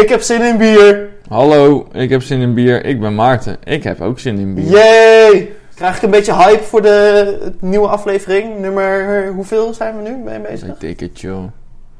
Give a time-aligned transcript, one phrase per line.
[0.00, 1.08] Ik heb zin in bier.
[1.28, 2.84] Hallo, ik heb zin in bier.
[2.84, 3.56] Ik ben Maarten.
[3.64, 4.70] Ik heb ook zin in bier.
[4.70, 5.52] Yay!
[5.74, 8.58] Krijg ik een beetje hype voor de nieuwe aflevering?
[8.58, 10.82] Nummer, hoeveel zijn we nu mee bezig?
[10.82, 11.42] Ik het, joh.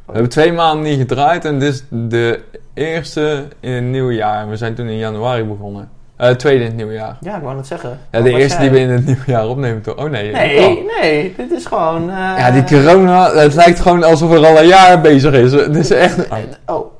[0.06, 2.40] We hebben twee maanden niet gedraaid en dit is de
[2.74, 4.48] eerste in het nieuwe jaar.
[4.48, 5.88] We zijn toen in januari begonnen.
[6.16, 7.16] Eh, tweede in het nieuwe jaar.
[7.20, 7.98] Ja, ik wou het zeggen.
[8.10, 8.70] Ja, de eerste jij?
[8.70, 9.96] die we in het nieuwe jaar opnemen toch?
[9.96, 10.32] Oh nee.
[10.32, 11.00] Nee, oh.
[11.00, 12.10] nee, dit is gewoon...
[12.10, 15.52] eh, Ja, die corona, het lijkt gewoon alsof er al een jaar bezig is.
[15.52, 16.28] Het is echt
[16.66, 16.93] oh,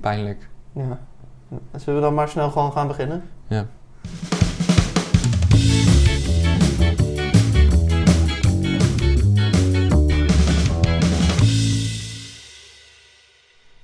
[0.00, 0.48] pijnlijk.
[0.72, 0.98] ja.
[1.76, 3.22] Zullen we dan maar snel gewoon gaan beginnen?
[3.46, 3.66] Ja.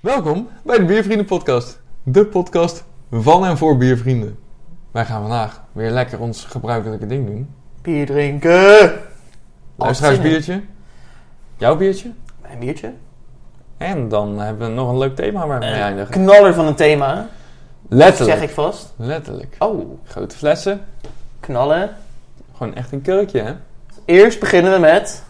[0.00, 1.82] Welkom bij de Biervrienden podcast.
[2.02, 4.38] De podcast van en voor biervrienden.
[4.90, 7.50] Wij gaan vandaag weer lekker ons gebruikelijke ding doen.
[7.82, 8.92] Bier drinken!
[9.76, 10.62] Luisteraarsbiertje.
[11.56, 12.12] Jouw biertje.
[12.42, 12.92] Een biertje.
[13.76, 16.10] En dan hebben we nog een leuk thema waar we mee Een eindigen.
[16.10, 17.28] knaller van een thema,
[17.88, 18.38] Letterlijk.
[18.38, 18.92] zeg ik vast.
[18.96, 19.56] Letterlijk.
[19.58, 20.80] Oh, Grote flessen.
[21.40, 21.90] knallen.
[22.56, 23.52] Gewoon echt een kurkje, hè?
[24.04, 25.22] Eerst beginnen we met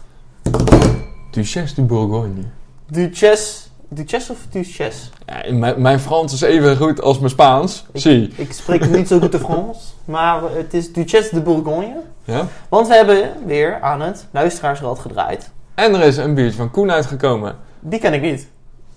[1.31, 2.41] Duchesse du Bourgogne.
[2.87, 3.63] Duchesse.
[3.89, 5.09] Duchesse of Duchesse?
[5.25, 7.85] Ja, mijn, mijn Frans is even goed als mijn Spaans.
[7.91, 8.33] Ik- Zie.
[8.35, 11.95] Ik spreek niet zo goed de Frans, maar het is Duchesse de Bourgogne.
[12.23, 12.47] Ja?
[12.69, 15.49] Want we hebben weer aan het luisteraarsrad gedraaid.
[15.75, 17.55] En er is een biertje van Koen uitgekomen.
[17.87, 18.47] Die ken ik niet.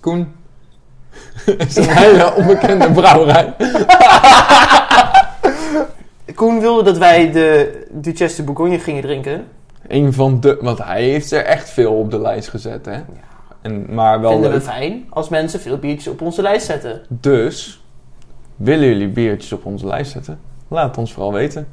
[0.01, 0.33] Koen
[1.69, 3.55] is een hele onbekende brouwerij.
[6.35, 9.45] Koen wilde dat wij de Duchesse de Bourgogne gingen drinken.
[9.89, 10.59] Een van de...
[10.61, 13.01] Want hij heeft er echt veel op de lijst gezet, hè?
[13.63, 17.03] En, maar wel Vinden we fijn als mensen veel biertjes op onze lijst zetten.
[17.09, 17.83] Dus,
[18.57, 20.41] willen jullie biertjes op onze lijst zetten?
[20.69, 21.69] Laat het ons vooral weten.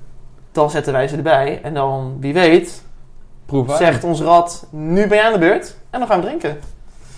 [0.52, 1.59] Dan zetten wij ze erbij.
[1.63, 2.83] En dan, wie weet,
[3.45, 5.77] Proef zegt ons rad, nu ben je aan de beurt.
[5.89, 6.58] En dan gaan we drinken.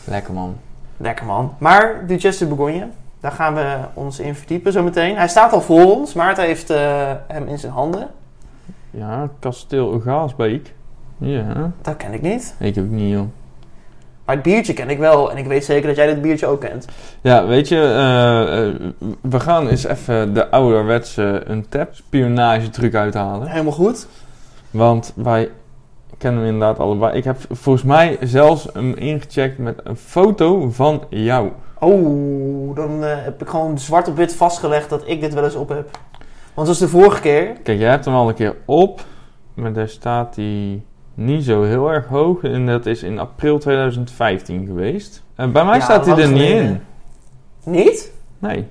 [0.07, 0.55] Lekker man.
[0.97, 1.53] Lekker man.
[1.57, 2.87] Maar Duchesse de Bourgogne,
[3.19, 5.15] daar gaan we ons in verdiepen zometeen.
[5.15, 6.13] Hij staat al voor ons.
[6.13, 8.07] Maarten heeft eh, hem in zijn handen.
[8.91, 10.73] Ja, kasteel Gaasbeek.
[11.17, 12.55] Ja, Dat ken ik niet.
[12.59, 13.25] ik ook niet, joh.
[14.25, 15.31] Maar het biertje ken ik wel.
[15.31, 16.87] En ik weet zeker dat jij dit biertje ook kent.
[17.21, 18.75] Ja, weet je, eh, eh,
[19.21, 23.47] we gaan eens even de ouderwetse Untapped spionage truc uithalen.
[23.47, 24.07] Helemaal goed.
[24.71, 25.49] Want wij
[26.17, 27.17] kennen hem inderdaad allebei.
[27.17, 31.49] Ik heb volgens mij zelfs hem ingecheckt met een foto van jou.
[31.79, 35.55] Oh, dan eh, heb ik gewoon zwart op wit vastgelegd dat ik dit wel eens
[35.55, 35.89] op heb.
[36.53, 37.53] Want zoals de vorige keer.
[37.63, 39.01] Kijk, jij hebt hem al een keer op,
[39.53, 40.81] maar daar staat hij
[41.13, 42.43] niet zo heel erg hoog.
[42.43, 45.23] En dat is in april 2015 geweest.
[45.35, 46.81] En bij mij Ja, staat hij er niet in.
[47.63, 48.11] Niet?
[48.39, 48.67] Nee.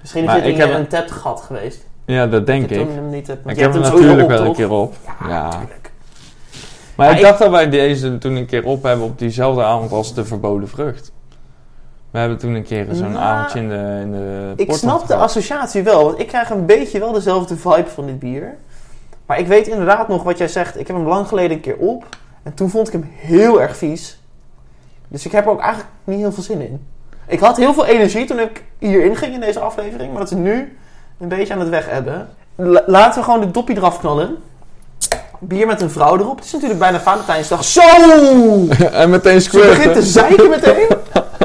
[0.00, 1.88] Misschien is Maar dit ik in heb een untapped gat geweest.
[2.04, 2.86] Ja, dat denk Dat ik.
[2.86, 3.44] toen hem niet hebt.
[3.44, 4.94] want Ik heb hem natuurlijk op, wel een keer op.
[5.28, 5.50] Ja.
[6.96, 9.92] Maar Ja, ik dacht dat wij deze toen een keer op hebben op diezelfde avond
[9.92, 11.12] als de verboden vrucht.
[12.10, 15.14] We hebben toen een keer zo'n Nou, avondje in de, in de Ik snap de
[15.14, 18.54] associatie wel, want ik krijg een beetje wel dezelfde vibe van dit bier.
[19.26, 20.78] Maar ik weet inderdaad nog wat jij zegt.
[20.78, 22.04] Ik heb hem lang geleden een keer op.
[22.42, 24.20] En toen vond ik hem heel erg vies.
[25.08, 26.86] Dus ik heb er ook eigenlijk niet heel veel zin in.
[27.26, 30.10] Ik had heel veel energie toen ik hierin ging in deze aflevering.
[30.10, 30.76] Maar dat is nu
[31.18, 32.28] een beetje aan het weg hebben.
[32.54, 34.36] La- laten we gewoon de doppie eraf knallen.
[35.44, 36.36] Bier met een vrouw erop.
[36.36, 37.64] Het is natuurlijk bijna Valentijnsdag.
[37.64, 37.80] Zo!
[38.92, 40.86] en meteen Ze begint te zeiken meteen.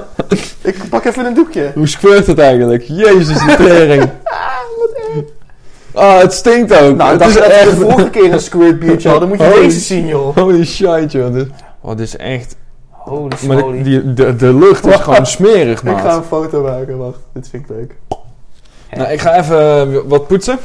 [0.72, 1.72] ik pak even een doekje.
[1.76, 2.84] Hoe squirt het eigenlijk?
[2.88, 4.10] Jezus, de tering.
[5.94, 6.96] Ah, het stinkt ook.
[6.98, 7.70] Nou, ik het dacht is dat we echt...
[7.70, 9.28] de vorige keer een squirt biertje hadden.
[9.28, 10.38] moet je Holy deze zien, joh.
[10.38, 11.34] Holy shit, joh.
[11.34, 11.48] Dit,
[11.82, 12.56] oh, dit is echt...
[12.90, 13.78] Holy Maar smoly.
[13.78, 17.20] de, die, de, de lucht is gewoon smerig, ik ga een foto maken, wacht.
[17.34, 17.96] Dit vind ik leuk.
[18.92, 20.60] Nou, ik ga even eh, wat poetsen.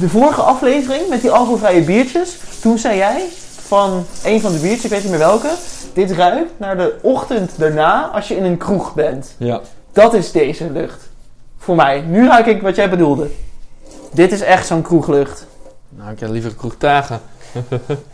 [0.00, 2.38] De vorige aflevering met die alcoholvrije biertjes.
[2.60, 3.24] Toen zei jij
[3.66, 5.50] van een van de biertjes, ik weet niet meer welke.
[5.92, 9.34] Dit ruikt naar de ochtend daarna als je in een kroeg bent.
[9.36, 9.60] Ja.
[9.92, 11.08] Dat is deze lucht.
[11.58, 12.00] Voor mij.
[12.00, 13.30] Nu ruik ik wat jij bedoelde.
[14.12, 15.46] Dit is echt zo'n kroeglucht.
[15.88, 17.20] Nou, ik heb liever kroegtagen.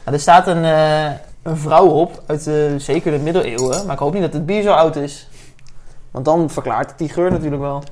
[0.05, 1.11] Ja, er staat een, eh,
[1.43, 3.85] een vrouw op uit de, zeker de middeleeuwen.
[3.87, 5.29] Maar ik hoop niet dat het bier zo oud is.
[6.11, 7.83] Want dan verklaart het die geur natuurlijk wel.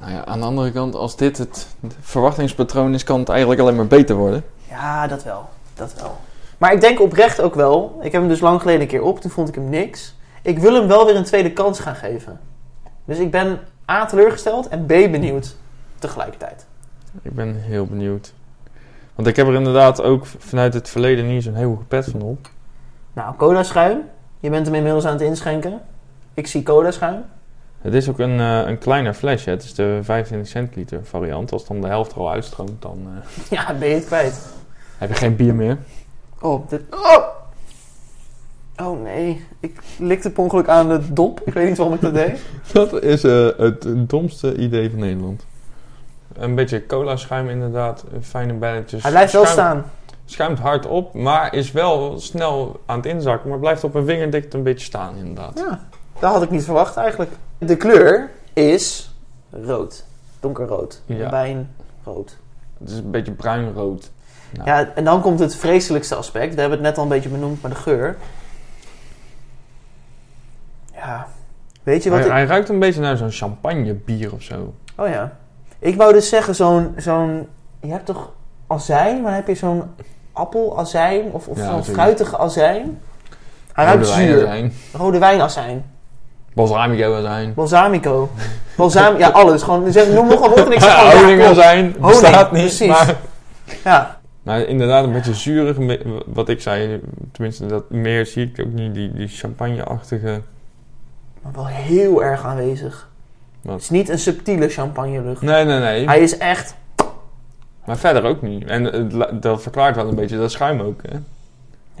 [0.00, 1.66] Nou ja, aan de andere kant, als dit het
[2.00, 4.44] verwachtingspatroon is, kan het eigenlijk alleen maar beter worden.
[4.68, 5.48] Ja, dat wel.
[5.74, 6.16] Dat wel.
[6.58, 7.98] Maar ik denk oprecht ook wel.
[8.02, 9.20] Ik heb hem dus lang geleden een keer op.
[9.20, 10.14] Toen vond ik hem niks.
[10.42, 12.40] Ik wil hem wel weer een tweede kans gaan geven.
[13.04, 13.60] Dus ik ben
[13.90, 15.56] A teleurgesteld en B benieuwd
[15.98, 16.66] tegelijkertijd.
[17.22, 18.32] Ik ben heel benieuwd.
[19.14, 22.50] Want ik heb er inderdaad ook vanuit het verleden niet zo'n heel pet van op.
[23.12, 24.00] Nou, cola schuim.
[24.40, 25.80] Je bent hem inmiddels aan het inschenken.
[26.34, 27.24] Ik zie cola schuim.
[27.86, 29.50] Het is ook een, eh, een kleiner flesje.
[29.50, 31.52] Het is de 25 centiliter variant.
[31.52, 34.46] Als dan de helft er al uitstroomt, dan eh, Ja, ben je het kwijt.
[34.98, 35.78] heb je geen bier meer.
[36.40, 36.80] Oh, dit...
[36.90, 37.24] Oh!
[38.82, 41.40] Oh nee, ik likte per ongeluk aan de dop.
[41.44, 42.40] Ik weet niet waarom ik dat deed.
[42.72, 45.46] Dat is eh, het domste idee van Nederland.
[46.32, 49.02] Een beetje cola schuim inderdaad, fijne belletjes.
[49.02, 49.84] Hij blijft wel staan.
[50.24, 53.50] Schuimt hard op, maar is wel snel aan het inzakken.
[53.50, 55.58] Maar blijft op een vingerdikte een beetje staan inderdaad.
[55.58, 55.88] Ja,
[56.18, 57.30] dat had ik niet verwacht eigenlijk.
[57.58, 59.14] De kleur is
[59.50, 60.04] rood.
[60.40, 61.02] Donkerrood.
[61.06, 61.30] Ja.
[61.30, 62.36] Wijnrood.
[62.78, 64.10] Het is een beetje bruinrood.
[64.50, 66.54] Nou, Ja, en dan komt het vreselijkste aspect.
[66.54, 68.16] We hebben het net al een beetje benoemd, maar de geur.
[70.94, 71.26] Ja,
[71.82, 72.34] weet je wat hij, ik...
[72.34, 74.74] hij ruikt een beetje naar zo'n champagnebier of zo.
[74.96, 75.36] Oh ja.
[75.78, 76.94] Ik wou dus zeggen, zo'n...
[76.96, 77.48] zo'n
[77.80, 78.32] je hebt toch
[78.66, 79.82] azijn, maar heb je zo'n
[80.32, 83.00] appelazijn of, of Ja, zo'n fruitige azijn.
[83.72, 84.70] Hij ruikt Rode zuur.
[84.92, 85.84] Rode wijnazijn.
[86.56, 87.54] Balsamico zijn.
[87.54, 88.30] Balsamico.
[88.76, 89.62] Balsam, ja alles.
[89.62, 91.10] Gewoon, zeg, noem nog een woord en ik zeg gewoon...
[91.10, 91.60] ja, Honingen klopt.
[91.60, 91.94] zijn.
[92.00, 92.60] Bestaat niet.
[92.60, 92.88] precies.
[92.88, 93.16] Maar,
[93.84, 95.76] Ja, maar inderdaad een beetje zuurig.
[96.26, 97.00] Wat ik zei,
[97.32, 98.94] tenminste dat meer zie ik ook niet.
[98.94, 100.40] Die, die champagne-achtige...
[101.42, 103.08] maar wel heel erg aanwezig.
[103.62, 103.72] Wat?
[103.74, 105.42] Het is niet een subtiele champagnelucht.
[105.42, 106.06] Nee, nee, nee.
[106.06, 106.74] Hij is echt...
[107.84, 108.64] Maar verder ook niet.
[108.64, 109.10] En
[109.40, 111.00] dat verklaart wel een beetje dat schuim ook.
[111.10, 111.18] Hè?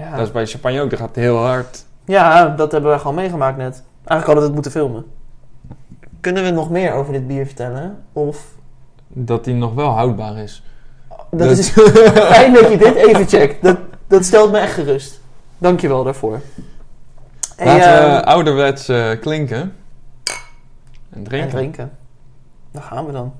[0.04, 0.16] Ja.
[0.16, 0.90] Dat is bij champagne ook.
[0.90, 1.84] Dat gaat heel hard.
[2.04, 3.82] ja, dat hebben we gewoon meegemaakt net.
[4.06, 5.04] Eigenlijk hadden we het moeten filmen.
[6.20, 8.04] Kunnen we nog meer over dit bier vertellen?
[8.12, 8.54] Of...
[9.08, 10.62] Dat die nog wel houdbaar is.
[11.30, 11.70] Dat, Dat- is
[12.32, 13.62] fijn dat je dit even checkt.
[13.62, 15.20] Dat, dat stelt me echt gerust.
[15.58, 16.40] Dankjewel daarvoor.
[17.58, 19.56] Laten we ehm, ouderwets eh, klinken.
[19.58, 19.72] En
[21.10, 21.50] en drinken.
[21.50, 21.90] drinken.
[22.70, 23.32] Daar gaan we dan.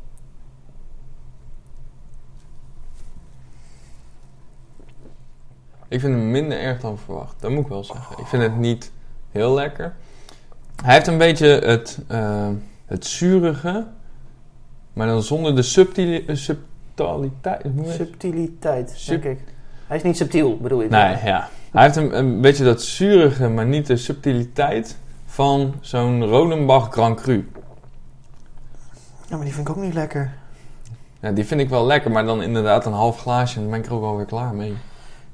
[5.88, 7.34] Ik vind hem minder erg dan verwacht.
[7.40, 8.19] Dat moet ik wel zeggen.
[8.19, 8.92] Ik vind het niet
[9.30, 9.94] heel lekker.
[10.82, 12.49] Hij heeft een beetje het, eh,
[12.87, 13.87] het zurige.
[14.93, 17.62] Maar dan zonder de subtili- eh, subtiliteit.
[17.87, 19.44] Subtiliteit, Sub- denk ik.
[19.87, 20.88] Hij is niet subtiel, bedoel je?
[20.88, 21.49] Nee, ja.
[21.73, 24.96] Hij heeft een, een beetje dat zurige, maar niet de subtiliteit
[25.26, 27.49] van zo'n Rodenbach Grand Cru.
[29.29, 30.32] Ja, maar die vind ik ook niet lekker.
[31.20, 33.81] Ja, die vind ik wel lekker, maar dan inderdaad een half glaasje en dan ben
[33.81, 34.75] ik er ook alweer klaar mee.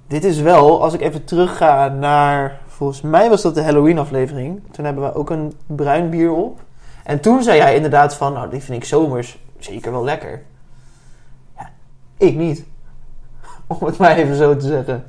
[0.07, 2.61] Dit is wel, als ik even terug ga naar...
[2.83, 4.61] Volgens mij was dat de Halloween aflevering.
[4.71, 6.61] Toen hebben we ook een bruin bier op.
[7.05, 8.33] En toen zei jij inderdaad van...
[8.33, 10.43] Nou, die vind ik zomers zeker wel lekker.
[11.57, 11.71] Ja,
[12.17, 12.65] ik niet.
[13.67, 15.05] Om het maar even zo te zeggen.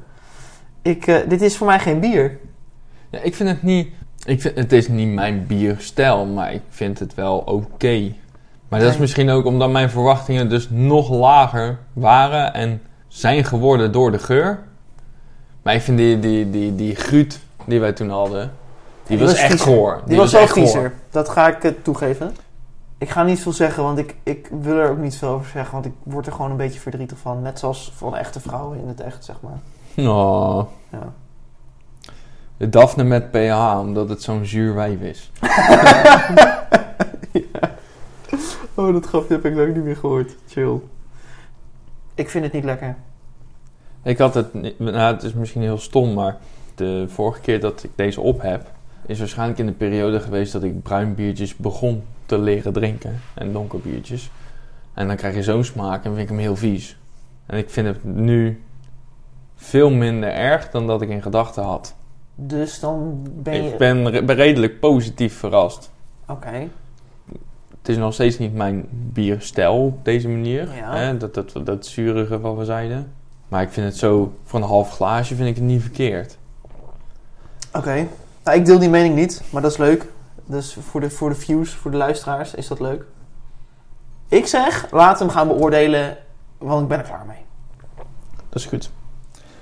[0.81, 2.39] Ik, eh, dit is voor mij geen bier.
[3.09, 3.87] Ja, ik vind het niet...
[4.25, 8.13] Ik vind, het is niet mijn bierstijl, maar ik vind het wel oké.
[8.67, 13.91] Maar dat is misschien ook omdat mijn verwachtingen dus nog lager waren en zijn geworden
[13.91, 14.59] door de geur.
[15.61, 18.51] Maar ik vind die, die, die, die gruut die wij toen hadden,
[19.03, 19.73] die, Die was, was echt viezer.
[19.73, 20.01] goor.
[20.05, 20.93] Die, was wel echt goor.
[21.09, 22.35] Dat ga ik eh, toegeven.
[22.97, 25.73] Ik ga niet veel zeggen, want ik, ik wil er ook niet veel over zeggen.
[25.73, 27.41] Want ik word er gewoon een beetje verdrietig van.
[27.41, 29.59] Net zoals van echte vrouwen in het echt, zeg maar.
[30.07, 30.63] Oh.
[30.89, 31.13] Ja.
[32.57, 35.31] De Daphne met pH, omdat het zo'n zuur wijf is.
[38.75, 40.35] Oh, dat grapje heb ik lang niet meer gehoord.
[40.47, 40.79] Chill.
[42.15, 42.95] Ik vind het niet lekker.
[44.03, 46.37] Ik had het, nou het is misschien heel stom, maar
[46.75, 48.71] de vorige keer dat ik deze op heb,
[49.05, 53.19] is waarschijnlijk in de periode geweest dat ik bruin biertjes begon te leren drinken.
[53.33, 54.31] En donker biertjes.
[54.93, 56.97] En dan krijg je zo'n smaak en vind ik hem heel vies.
[57.45, 58.61] En ik vind het nu
[59.55, 61.95] veel minder erg dan dat ik in gedachten had.
[62.35, 63.71] Dus dan ben je...
[63.71, 65.91] Ik ben re- ben redelijk positief verrast.
[66.27, 66.67] Oké.
[67.69, 70.75] Het is nog steeds niet mijn bierstijl op deze manier.
[70.75, 70.95] Ja.
[70.95, 71.17] Hè?
[71.17, 73.11] Dat, dat, dat zurige wat we zeiden.
[73.47, 76.37] Maar ik vind het zo, voor een half glaasje vind ik het niet verkeerd.
[77.73, 78.07] Oké.
[78.43, 80.05] Nou, ik deel die mening niet, maar dat is leuk.
[80.45, 83.03] Dus voor de, voor de views, voor de luisteraars, is dat leuk.
[84.27, 86.17] Ik zeg, laat hem gaan beoordelen,
[86.57, 87.45] want ik ben er klaar mee.
[88.49, 88.91] Dat is goed.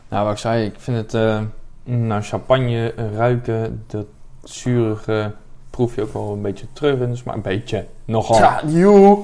[0.09, 1.13] Nou, wat ik zei, ik vind het...
[1.13, 1.41] eh
[1.83, 4.05] nou, champagne ruiken, dat
[4.43, 5.33] zurige
[5.69, 7.09] proef je ook wel een beetje terug in.
[7.09, 8.67] Dus maar een beetje, nogal.
[8.67, 9.19] Joe.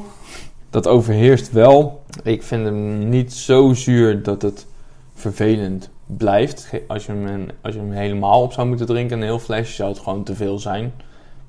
[0.69, 2.03] Dat overheerst wel.
[2.23, 4.65] Ik vind hem niet zo zuur dat het
[5.13, 6.73] vervelend blijft.
[6.87, 9.89] Als je hem, als je hem helemaal op zou moeten drinken, een heel flesje, zou
[9.89, 10.93] het gewoon te veel zijn.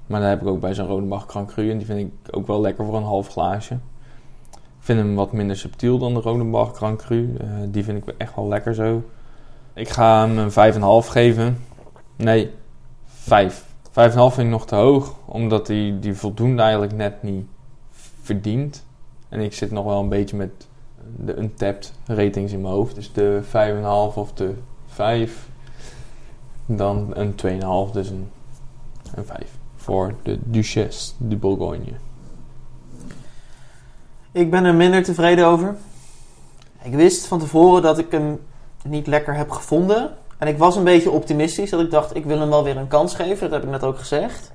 [0.06, 1.70] Maar dat heb ik ook bij zo'n Rodenbach Grand Cru.
[1.70, 3.74] En die vind ik ook wel lekker voor een half glaasje.
[4.52, 7.34] Ik vind hem wat minder subtiel dan de Rodenbach Grand Cru.
[7.40, 9.02] Eh, die vind ik echt wel lekker zo.
[9.74, 10.50] Ik ga hem een
[11.04, 11.58] 5,5 geven.
[12.16, 12.50] Nee,
[13.06, 13.66] 5.
[13.88, 15.14] 5,5 vind ik nog te hoog.
[15.24, 17.46] Omdat die, die voldoende eigenlijk net niet
[18.22, 18.86] verdient.
[19.28, 20.67] En ik zit nog wel een beetje met
[21.16, 22.94] de untapped ratings in mijn hoofd.
[22.94, 24.54] Dus de 5,5 of de
[24.86, 25.48] 5.
[26.66, 28.30] Dan een 2,5, dus een,
[29.14, 29.38] een 5.
[29.76, 31.92] Voor de Duchesse de Bourgogne.
[34.32, 35.76] Ik ben er minder tevreden over.
[36.82, 38.40] Ik wist van tevoren dat ik hem
[38.84, 40.10] niet lekker heb gevonden.
[40.38, 41.70] En ik was een beetje optimistisch.
[41.70, 43.40] Dat ik dacht, ik wil hem wel weer een kans geven.
[43.40, 44.52] Dat heb ik net ook gezegd.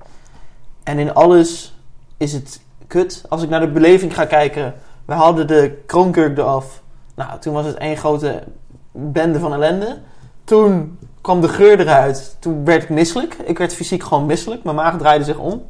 [0.83, 1.75] En in alles
[2.17, 3.25] is het kut.
[3.29, 4.74] Als ik naar de beleving ga kijken.
[5.05, 6.81] We hadden de kroonkurk eraf.
[7.15, 8.43] Nou, toen was het één grote
[8.91, 9.98] bende van ellende.
[10.43, 12.38] Toen kwam de geur eruit.
[12.39, 13.38] Toen werd ik misselijk.
[13.45, 14.63] Ik werd fysiek gewoon misselijk.
[14.63, 15.63] Mijn maag draaide zich om.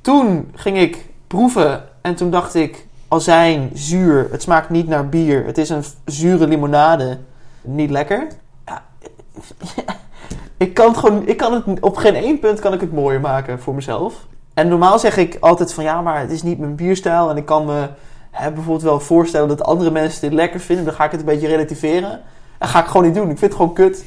[0.00, 1.84] Toen ging ik proeven.
[2.00, 4.28] En toen dacht ik, azijn, zuur.
[4.30, 5.46] Het smaakt niet naar bier.
[5.46, 7.18] Het is een zure limonade.
[7.62, 8.26] Niet lekker.
[10.62, 13.20] Ik kan het gewoon, ik kan het op geen één punt kan ik het mooier
[13.20, 14.26] maken voor mezelf.
[14.54, 17.30] En normaal zeg ik altijd van ja, maar het is niet mijn bierstijl.
[17.30, 17.88] En ik kan me
[18.32, 20.84] hè, bijvoorbeeld wel voorstellen dat andere mensen dit lekker vinden.
[20.84, 22.20] Dan ga ik het een beetje relativeren.
[22.58, 23.30] Dat ga ik gewoon niet doen.
[23.30, 24.04] Ik vind het gewoon kut.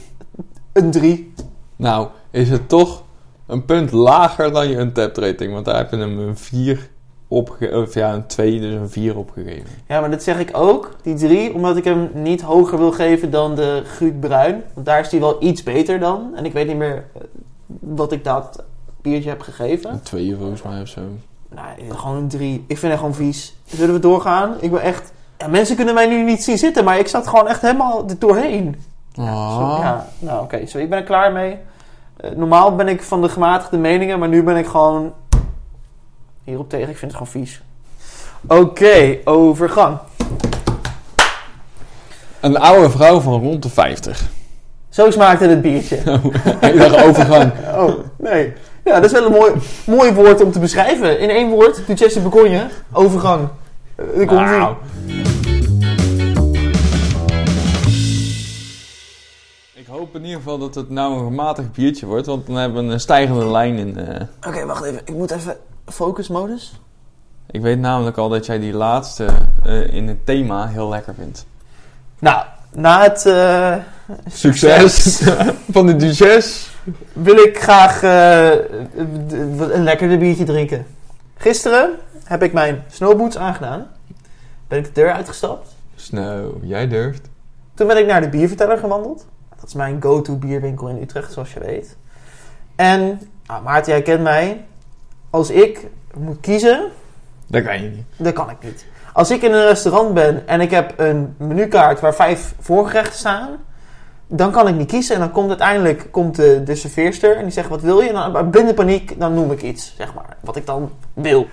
[0.73, 1.33] Een 3.
[1.75, 3.03] Nou, is het toch
[3.45, 5.53] een punt lager dan je untapped rating.
[5.53, 6.89] Want daar heb je hem een 4
[7.27, 7.81] opgegeven.
[7.81, 9.69] Of ja, een 2, dus een 4 opgegeven.
[9.87, 13.31] Ja, maar dat zeg ik ook, die 3, omdat ik hem niet hoger wil geven
[13.31, 14.63] dan de Guut Bruin.
[14.73, 16.31] Want daar is die wel iets beter dan.
[16.35, 17.21] En ik weet niet meer eh,
[17.79, 18.63] wat ik dat
[19.01, 19.91] biertje heb gegeven.
[19.91, 21.01] Een 2 volgens mij of zo.
[21.55, 22.65] Nou, gewoon een 3.
[22.67, 23.55] Ik vind het gewoon vies.
[23.65, 24.55] Zullen we doorgaan?
[24.59, 25.11] Ik ben echt...
[25.37, 28.19] Ja, mensen kunnen mij nu niet zien zitten, maar ik zat gewoon echt helemaal er
[28.19, 28.81] doorheen.
[29.15, 29.77] Zo, Ah.
[29.81, 31.57] ja, nou oké, zo ik ben er klaar mee.
[32.17, 35.13] Eh, normaal ben ik van de gematigde meningen, maar nu ben ik gewoon
[36.43, 36.89] hierop tegen.
[36.89, 37.61] Ik vind het gewoon vies.
[38.47, 39.97] Oké, overgang.
[42.39, 44.29] Een oude vrouw van rond de 50.
[44.89, 45.95] Zo smaakte het biertje.
[46.61, 47.51] Ik dacht overgang.
[47.77, 48.53] Oh, nee.
[48.85, 49.53] Ja, dat is wel een mooi,
[49.85, 51.19] mooi woord om te beschrijven.
[51.19, 53.47] In één woord, Duchesse Bourgogne, overgang.
[53.95, 54.25] Eh, ie.
[54.25, 54.77] Wauw.
[59.73, 62.87] Ik hoop in ieder geval dat het nou een gematigd biertje wordt, want dan hebben
[62.87, 63.97] we een stijgende lijn in.
[63.97, 64.21] eh.
[64.47, 64.99] Oké, wacht even.
[65.05, 66.79] Ik moet even focusmodus.
[67.51, 69.25] Ik weet namelijk al dat jij die laatste
[69.63, 71.45] eh, in het thema heel lekker vindt.
[72.19, 73.75] Nou, na het eh,
[74.27, 75.21] Succes
[75.71, 76.73] van de Duchesse.
[77.13, 78.49] Wil ik graag eh,
[79.73, 80.85] een lekkerder biertje drinken.
[81.37, 81.89] Gisteren
[82.23, 83.87] heb ik mijn snowboots aangedaan.
[84.67, 85.75] Ben ik de deur uitgestapt.
[85.95, 87.29] Snow, jij durft.
[87.73, 89.25] Toen ben ik naar de bierverteller gewandeld.
[89.59, 91.97] Dat is mijn go-to bierwinkel in Utrecht, zoals je weet.
[92.75, 94.65] En nou, Maarten, jij kent mij.
[95.29, 95.87] Als ik
[96.17, 96.91] moet kiezen,
[97.47, 98.05] Dat kan je niet.
[98.17, 98.85] dat kan ik niet.
[99.13, 103.49] Als ik in een restaurant ben en ik heb een menukaart waar vijf voorgerechten staan,
[104.27, 105.15] dan kan ik niet kiezen.
[105.15, 108.09] En dan komt uiteindelijk komt de, de serveerster en die zegt: Wat wil je?
[108.09, 110.37] En dan blinde paniek, dan noem ik iets, zeg maar.
[110.39, 111.47] Wat ik dan wil.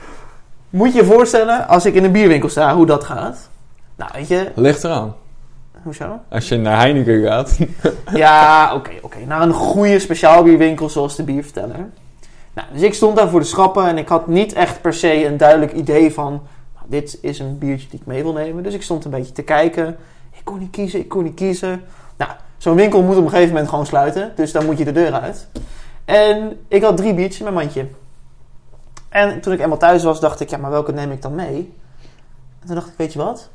[0.71, 3.49] Moet je je voorstellen, als ik in een bierwinkel sta, hoe dat gaat?
[3.97, 5.15] Nou, weet je, Ligt eraan.
[5.83, 6.21] hoezo?
[6.29, 7.59] Als je naar Heineken gaat.
[8.15, 9.19] Ja, oké, oké.
[9.27, 11.89] Naar een goede speciaalbierwinkel zoals de bierverteller.
[12.53, 15.27] Nou, dus ik stond daar voor de schappen en ik had niet echt per se
[15.27, 16.31] een duidelijk idee van...
[16.75, 18.63] Nou, dit is een biertje die ik mee wil nemen.
[18.63, 19.97] Dus ik stond een beetje te kijken.
[20.31, 21.83] Ik kon niet kiezen, ik kon niet kiezen.
[22.17, 22.31] Nou,
[22.63, 24.33] zo'n winkel moet op een gegeven moment gewoon sluiten.
[24.35, 25.49] Dus dan moet je de deur uit.
[26.05, 27.87] En ik had drie biertjes in mijn mandje.
[29.09, 31.75] En toen ik eenmaal thuis was, dacht ik, ja, maar welke neem ik dan mee?
[32.61, 33.49] En toen dacht ik, weet je wat?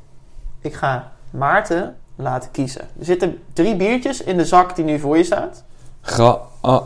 [0.62, 2.82] Ik ga Maarten laten kiezen.
[2.82, 5.64] Er zitten drie biertjes in de zak die nu voor je staat.
[6.02, 6.82] Ga, ah.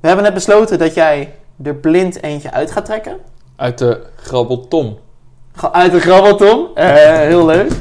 [0.00, 3.16] We hebben net besloten dat jij er blind eentje uit gaat trekken.
[3.56, 4.98] Uit de Grabbelton.
[5.72, 6.74] Uit de grabbelton.
[6.74, 7.72] Eh, heel leuk.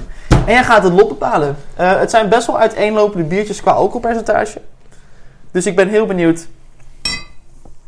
[0.45, 1.55] En jij gaat het lot bepalen.
[1.75, 4.61] Eh, het zijn best wel uiteenlopende biertjes qua alcoholpercentage.
[5.51, 6.47] Dus ik ben heel benieuwd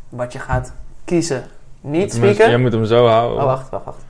[0.08, 0.72] wat je gaat
[1.04, 1.44] kiezen.
[1.80, 2.60] Niet Jij spieken.
[2.60, 3.38] moet hem zo houden.
[3.38, 4.02] Oh, wacht, wacht, wacht.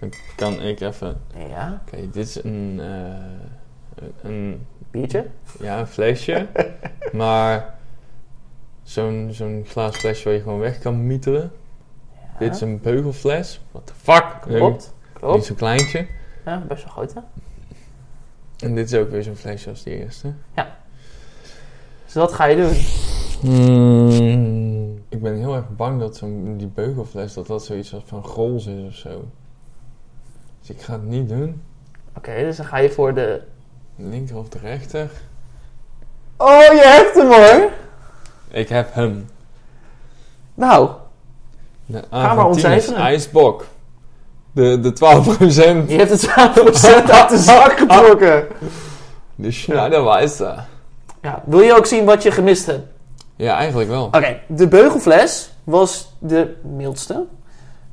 [0.00, 1.20] Dan kan ik even...
[1.50, 2.80] Ja, Oké, dit is een...
[2.82, 5.26] eh, een biertje.
[5.60, 6.46] ja, een flesje.
[7.12, 7.74] maar
[8.82, 11.52] zo'n zo'n glaas flesje waar je gewoon weg kan mieteren.
[12.12, 13.60] Ja, Dit is een beugelfles.
[13.70, 14.24] What the fuck?
[14.40, 15.44] Klopt, Niet klopt.
[15.44, 16.06] zo'n kleintje.
[16.44, 17.20] Ja, best wel groot, hè?
[18.62, 20.32] En dit is ook weer zo'n flesje als die eerste.
[22.04, 22.76] Dus wat ga je doen?
[23.40, 28.24] Hmm, ik ben heel erg bang dat zo'n die beugelfles dat dat zoiets als van
[28.24, 29.24] grols is of zo.
[30.60, 31.62] Dus ik ga het niet doen.
[32.16, 33.42] Oké, dus dan ga je voor de...
[33.96, 35.10] De linker of de rechter.
[36.36, 37.70] Oh, je hebt hem hoor!
[38.48, 39.28] Ik heb hem.
[40.54, 40.90] Nou,
[41.86, 43.00] De maar Avantines ontcijferen.
[43.00, 43.66] IJsbok.
[44.52, 45.88] De, de 12%.
[45.88, 48.46] je hebt het 12% uit de zak getrokken.
[49.34, 50.64] De Schneiderweiser.
[51.22, 52.86] Ja, wil je ook zien wat je gemist hebt?
[53.36, 54.04] Ja, eigenlijk wel.
[54.04, 57.24] Oké, de beugelfles was de mildste.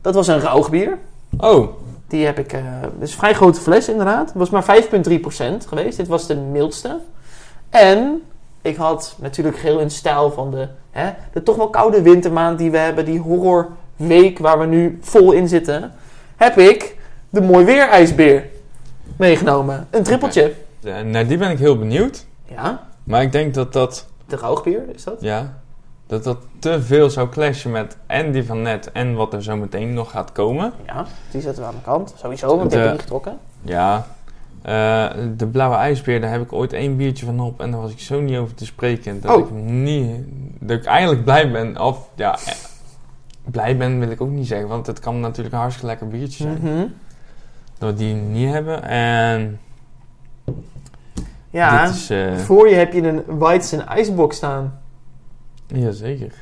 [0.01, 0.97] Dat was een rauwbier.
[1.37, 1.67] Oh,
[2.07, 2.61] Die heb ik, eh
[2.99, 4.27] dus een vrij grote fles inderdaad.
[4.27, 5.97] Het was maar 5,3% geweest.
[5.97, 6.99] Dit was de mildste.
[7.69, 8.21] En
[8.61, 12.71] ik had natuurlijk geheel in stijl van de, hè, de toch wel koude wintermaand die
[12.71, 13.05] we hebben.
[13.05, 15.93] Die horrorweek waar we nu vol in zitten.
[16.37, 16.95] Heb ik
[17.29, 18.45] de mooi weer ijsbeer
[19.17, 19.87] meegenomen.
[19.89, 20.53] Een trippeltje.
[20.79, 22.25] ja, naar die ben ik heel benieuwd.
[22.45, 25.17] Ja, Maar ik denk dat dat, De roogbier, is dat?
[25.21, 25.53] ja,
[26.07, 29.55] dat dat te veel zou clashen met en die van net en wat er zo
[29.55, 30.73] meteen nog gaat komen.
[30.85, 32.13] Ja, die zetten we aan de kant.
[32.17, 33.37] Sowieso, want ik heb die niet getrokken.
[33.61, 34.07] Ja,
[34.61, 35.05] eh,
[35.37, 37.99] de blauwe ijsbeer, daar heb ik ooit één biertje van op en daar was ik
[37.99, 39.21] zo niet over te spreken.
[39.21, 39.39] Dat Oh.
[39.39, 40.15] ik niet,
[40.59, 42.37] dat ik eigenlijk blij ben, of ja,
[43.51, 46.43] blij ben wil ik ook niet zeggen, want het kan natuurlijk een hartstikke lekker biertje
[46.43, 46.57] zijn.
[46.61, 46.87] Mhm.
[47.77, 49.59] Dat we die niet hebben en
[51.49, 54.79] Ja, dit is, eh voor je heb je een Weizen ijsbox staan.
[55.67, 56.33] jazeker.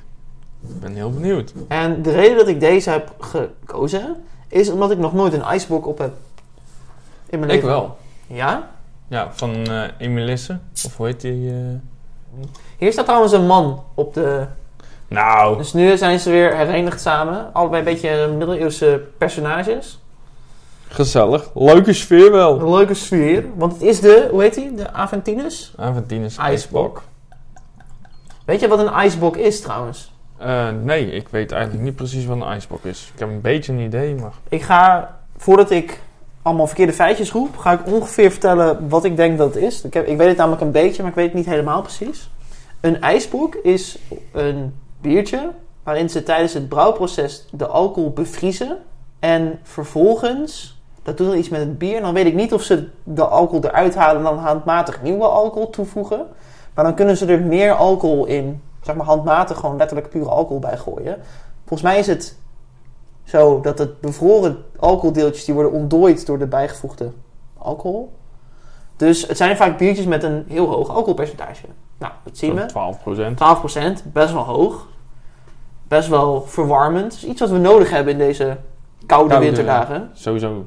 [0.68, 1.54] Ik ben heel benieuwd.
[1.68, 4.16] En de reden dat ik deze heb gekozen,
[4.48, 6.14] is omdat ik nog nooit een ijsbok op heb.
[7.30, 7.70] In mijn Ik leven.
[7.70, 7.98] wel.
[8.28, 8.70] Ja?
[9.08, 11.50] Ja, van Emilisse, of hoe heet die?
[11.50, 11.56] eh?
[12.78, 14.46] Hier staat trouwens een man op de...
[15.08, 17.50] Nou, Dus nu zijn ze weer herenigd samen.
[17.54, 20.00] Allebei een beetje middeleeuwse personages.
[20.88, 21.50] gezellig.
[21.54, 22.60] Leuke sfeer wel.
[22.60, 23.46] Een leuke sfeer.
[23.56, 24.74] Want het is de, hoe heet die?
[24.74, 25.74] De Aventinus.
[25.78, 27.02] Aventinus IJsbok.
[28.46, 30.14] Weet je wat een ijsbok is trouwens?
[30.38, 33.10] Eh, nee, ik weet eigenlijk niet precies wat een ijsbok is.
[33.14, 34.32] Ik heb een beetje een idee, maar...
[34.50, 36.00] Ik ga, voordat ik
[36.42, 39.82] allemaal verkeerde feitjes roep, ga ik ongeveer vertellen wat ik denk dat het is.
[39.84, 42.30] Ik, heb, ik weet het namelijk een beetje, maar ik weet het niet helemaal precies.
[42.82, 43.98] Een ijsbok is
[44.32, 44.74] een
[45.08, 45.52] biertje
[45.84, 48.78] waarin ze tijdens het brouwproces de alcohol bevriezen.
[49.20, 52.02] En vervolgens, dat doet dan iets met het bier.
[52.02, 55.70] Dan weet ik niet of ze de alcohol eruit halen en dan handmatig nieuwe alcohol
[55.70, 56.26] toevoegen.
[56.74, 60.60] Maar dan kunnen ze er meer alcohol in, zeg maar handmatig gewoon letterlijk pure alcohol
[60.60, 61.18] bij gooien.
[61.66, 62.38] Volgens mij is het
[63.24, 67.12] zo dat het bevroren alcoholdeeltjes die worden ontdooid door de bijgevoegde
[67.58, 68.14] alcohol.
[68.96, 71.66] Dus het zijn vaak biertjes met een heel hoog alcoholpercentage.
[71.98, 72.66] Nou, dat zien we.
[72.66, 73.40] 12 procent.
[74.08, 74.88] 12%, best wel hoog.
[75.88, 77.12] Best wel verwarmend.
[77.12, 78.58] Dus iets wat we nodig hebben in deze
[79.06, 80.10] koude, Koude, winterdagen.
[80.14, 80.66] Sowieso.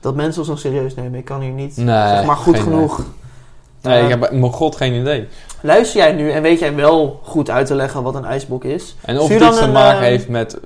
[0.00, 1.18] Dat mensen ons nog serieus nemen.
[1.18, 2.98] Ik kan hier niet, Nee, zeg maar goed genoeg.
[3.82, 5.28] Nee, Eh, ik heb mijn god geen idee.
[5.62, 8.96] Luister jij nu en weet jij wel goed uit te leggen wat een ijsbok is?
[9.04, 10.58] En of dit te een, maken eh, heeft met,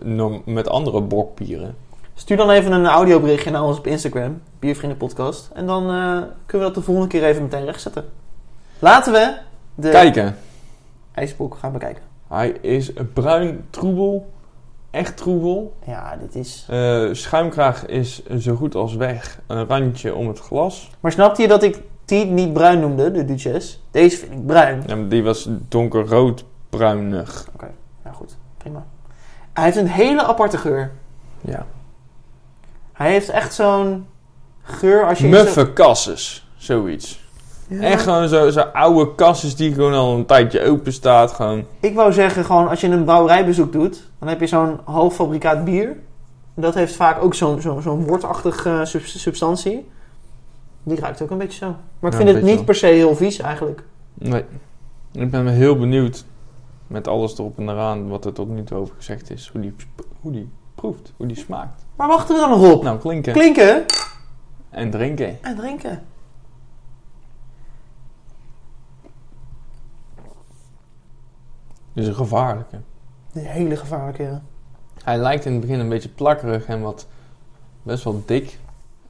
[0.44, 1.76] met andere bokbieren.
[2.14, 5.50] Stuur dan even een audioberichtje naar ons op Instagram, Biervrienden Podcast.
[5.54, 8.04] En dan eh, kunnen we dat de volgende keer even meteen rechtzetten.
[8.78, 9.34] Laten we
[9.74, 10.36] de Kijken.
[11.14, 12.02] ijsbok gaan bekijken.
[12.32, 14.30] Hij is bruin troebel.
[14.90, 15.76] Echt troebel.
[15.86, 16.66] Ja, dit is...
[16.70, 19.40] Eh, schuimkraag is zo goed als weg.
[19.46, 20.90] Een randje om het glas.
[21.00, 23.76] Maar snapte je dat ik die niet bruin noemde, de Duchesse?
[23.90, 24.82] Deze vind ik bruin.
[24.86, 27.48] Ja, maar die was donkerrood bruinig.
[28.02, 28.84] Nou goed, prima.
[29.52, 30.92] Hij heeft een hele aparte geur.
[31.40, 31.66] Ja.
[32.92, 34.06] Hij heeft echt zo'n
[34.62, 35.28] geur als je...
[35.28, 36.48] Muffe kasses.
[36.56, 37.21] Zoiets.
[37.72, 37.80] Ja.
[37.80, 41.32] Echt gewoon zo, zo oude kasses die gewoon al een tijdje open staat.
[41.32, 41.64] Gewoon.
[41.80, 45.96] Ik wou zeggen, gewoon als je een brouwerijbezoek doet, dan heb je zo'n halffabrikaat bier.
[46.54, 49.88] Dat heeft vaak ook zo'n zo'n zo'n wortachtige eh, sub- substantie.
[50.82, 51.66] Die ruikt ook een beetje zo.
[51.98, 53.82] Maar ik Ja, vind het niet per se heel vies eigenlijk.
[54.14, 54.44] Nee.
[55.12, 56.24] Ik ben heel benieuwd
[56.86, 59.48] met alles erop en eraan wat er tot nu toe over gezegd is.
[59.52, 59.74] Hoe die,
[60.20, 61.84] hoe die proeft, hoe die smaakt.
[61.96, 62.82] Maar wachten we dan nog op?
[62.82, 63.84] Nou, klinken Klinken
[64.70, 65.38] en drinken.
[65.42, 66.02] en drinken.
[71.92, 72.76] Dus een gevaarlijke.
[73.32, 74.22] Een hele gevaarlijke.
[74.22, 74.42] ja.
[75.04, 77.06] Hij lijkt in het begin een beetje plakkerig en wat
[77.82, 78.58] best wel dik.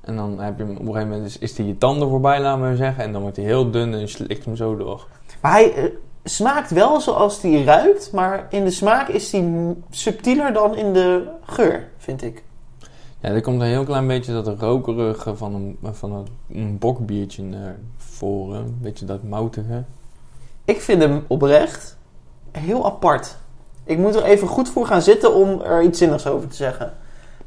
[0.00, 2.40] En dan heb je hem op een gegeven moment is, is hij je tanden voorbij,
[2.40, 3.04] laten we zeggen.
[3.04, 5.06] En dan wordt hij heel dun en je slikt hem zo door.
[5.40, 5.84] Maar hij eh,
[6.24, 11.28] smaakt wel zoals hij ruikt, maar in de smaak is hij subtieler dan in de
[11.42, 12.42] geur, vind ik.
[13.20, 17.42] Ja, er komt een heel klein beetje dat rokerige van een, van een, een bokbiertje
[17.42, 18.58] naar voren.
[18.58, 19.84] Een beetje dat moutige.
[20.64, 21.98] Ik vind hem oprecht
[22.52, 23.36] heel apart.
[23.84, 26.92] Ik moet er even goed voor gaan zitten om er iets zinnigs over te zeggen.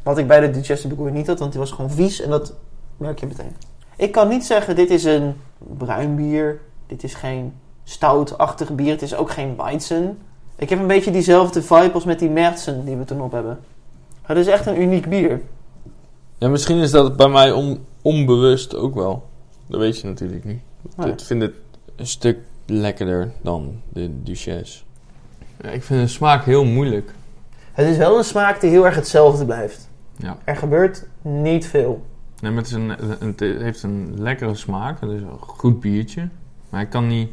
[0.03, 2.53] Wat ik bij de Duchesse de niet had, want die was gewoon vies en dat
[2.97, 3.55] merk je meteen.
[3.97, 6.59] Ik kan niet zeggen, dit is een bruin bier.
[6.87, 8.91] Dit is geen stoutachtig bier.
[8.91, 10.17] Het is ook geen Weizen.
[10.55, 13.59] Ik heb een beetje diezelfde vibe als met die Merzen die we toen op hebben.
[14.21, 15.41] Het is echt een uniek bier.
[16.37, 19.23] Ja, misschien is dat bij mij on- onbewust ook wel.
[19.67, 20.59] Dat weet je natuurlijk niet.
[20.95, 21.11] Nee.
[21.11, 21.53] Ik vind het
[21.95, 24.83] een stuk lekkerder dan de Duchesse.
[25.61, 27.11] Ja, ik vind de smaak heel moeilijk.
[27.71, 29.89] Het is wel een smaak die heel erg hetzelfde blijft.
[30.17, 30.37] Ja.
[30.43, 32.05] Er gebeurt niet veel.
[32.41, 32.89] Nee, maar het, is een,
[33.19, 35.01] een- het heeft een lekkere smaak.
[35.01, 36.27] Het is een goed biertje.
[36.69, 37.29] Maar ik kan niet...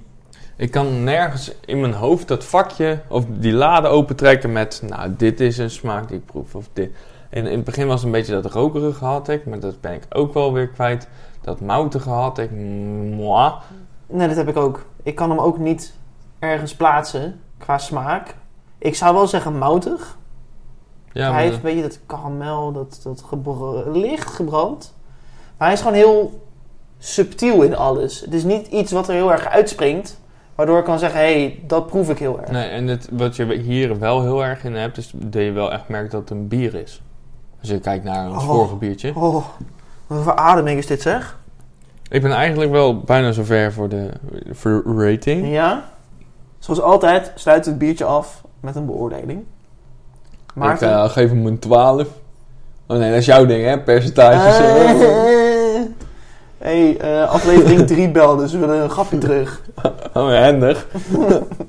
[0.56, 4.82] Ik kan nergens in mijn hoofd dat vakje of die lade opentrekken met...
[4.88, 6.54] Nou, dit is een smaak die ik proef.
[6.54, 6.90] Of dit.
[7.30, 9.46] In, in het begin was het een beetje dat rokerige had ik.
[9.46, 11.08] Maar dat ben ik ook wel weer kwijt.
[11.40, 12.50] Dat moutige had ik.
[12.50, 13.52] Moi.
[14.06, 14.84] Nee, dat heb ik ook.
[15.02, 15.94] Ik kan hem ook niet
[16.38, 18.34] ergens plaatsen qua smaak.
[18.78, 20.18] Ik zou wel zeggen moutig.
[21.12, 23.24] Ja, hij heeft een beetje dat karamel, dat, dat
[23.86, 24.94] licht gebrand.
[25.56, 26.42] Maar hij is gewoon heel
[26.98, 28.20] subtiel in alles.
[28.20, 30.20] Het is niet iets wat er heel erg uitspringt.
[30.54, 32.50] Waardoor ik kan zeggen, hé, hey, dat proef ik heel erg.
[32.50, 35.72] Nee, en het, wat je hier wel heel erg in hebt, is dat je wel
[35.72, 37.02] echt merkt dat het een bier is.
[37.60, 38.48] Als je kijkt naar ons Oh.
[38.48, 39.12] vorige biertje.
[39.14, 39.44] Oh,
[40.06, 41.38] wat een verademing is dit zeg.
[42.08, 44.10] Ik ben eigenlijk wel bijna zover voor de
[44.50, 45.48] voor rating.
[45.48, 45.84] Ja.
[46.62, 49.44] Zoals altijd sluit het biertje af met een beoordeling.
[50.54, 52.06] Ik eh, geef hem een 12.
[52.86, 53.80] Oh nee, dat is jouw ding, hè?
[53.80, 54.58] Percentages.
[54.58, 54.90] Eh.
[54.90, 55.82] eh.
[56.58, 59.60] hey, eh, aflevering 3 bel, dus we willen een grapje terug.
[60.14, 60.86] Oh, handig.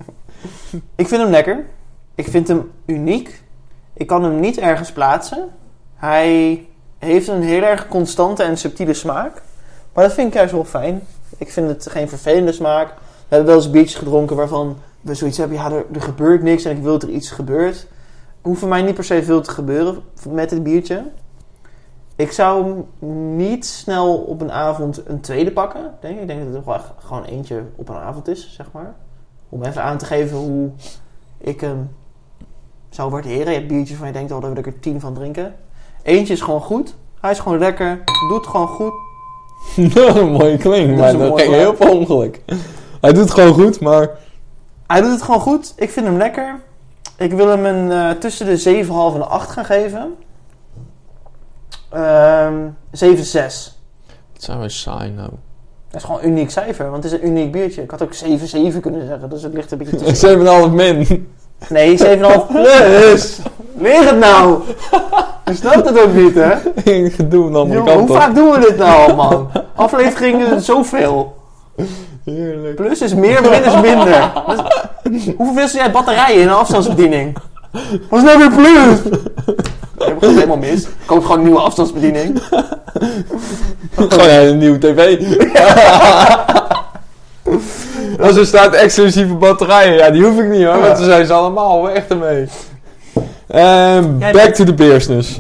[0.95, 1.65] Ik vind hem lekker.
[2.15, 3.43] Ik vind hem uniek.
[3.93, 5.49] Ik kan hem niet ergens plaatsen.
[5.95, 6.65] Hij
[6.97, 9.41] heeft een heel erg constante en subtiele smaak.
[9.93, 11.01] Maar dat vind ik juist wel fijn.
[11.37, 12.93] Ik vind het geen vervelende smaak.
[13.33, 15.57] We hebben wel eens biertjes gedronken waarvan we zoiets hebben.
[15.57, 17.87] Ja, er, er gebeurt niks en ik wil dat er iets gebeurt.
[18.41, 21.03] Hoeft voor mij niet per se veel te gebeuren met dit biertje.
[22.15, 22.83] Ik zou
[23.35, 25.91] niet snel op een avond een tweede pakken.
[25.99, 26.21] Denk ik.
[26.21, 28.95] ik denk dat het toch wel echt gewoon eentje op een avond is, zeg maar.
[29.49, 30.69] Om even aan te geven hoe
[31.37, 31.89] ik hem
[32.89, 33.51] zou waarderen.
[33.53, 35.55] Je hebt biertjes van je denkt, oh, daar wil ik er tien van drinken.
[36.03, 36.95] Eentje is gewoon goed.
[37.21, 38.03] Hij is gewoon lekker.
[38.29, 38.93] Doet gewoon goed.
[40.59, 41.53] kling, Dat maar dat kling.
[41.53, 42.41] heel veel ongeluk.
[43.03, 44.09] Hij doet het gewoon goed, maar...
[44.87, 45.73] Hij doet het gewoon goed.
[45.75, 46.59] Ik vind hem lekker.
[47.17, 50.15] Ik wil hem een eh, tussen de 7,5 en de 8 gaan geven.
[51.89, 52.53] Ehm
[53.05, 53.15] 7,6.
[54.33, 55.29] Het zijn we saai nou.
[55.87, 57.81] Dat is gewoon een uniek cijfer, want het is een uniek biertje.
[57.81, 60.69] Ik had ook 7,7 kunnen zeggen, dus het ligt een beetje tussen.
[60.69, 61.27] 7,5 min.
[61.69, 62.03] Nee, 7,5
[62.47, 63.39] plus.
[63.77, 64.61] Leer het nou.
[65.45, 66.55] Je snapt het ook niet, hè?
[67.29, 69.49] De andere Jongen, kant hoe vaak doen we dit nou al, man?
[69.75, 71.35] Afleveringen zoveel.
[72.23, 72.75] Heerlijk.
[72.75, 74.31] Plus is meer, min is minder.
[75.03, 77.37] Dus, hoeveel wissel jij batterijen in een afstandsbediening?
[78.09, 78.99] Wat is nou weer plus?
[79.97, 80.83] Ik heb het helemaal mis.
[80.83, 82.41] Ik koop gewoon een nieuwe afstandsbediening.
[83.95, 85.19] Gewoon een nieuwe tv.
[88.19, 91.33] Als er staat exclusieve batterijen, ja, die hoef ik niet hoor, want dan zijn ze
[91.33, 92.47] allemaal weg ermee.
[93.47, 95.39] Ehm Jij back to the business.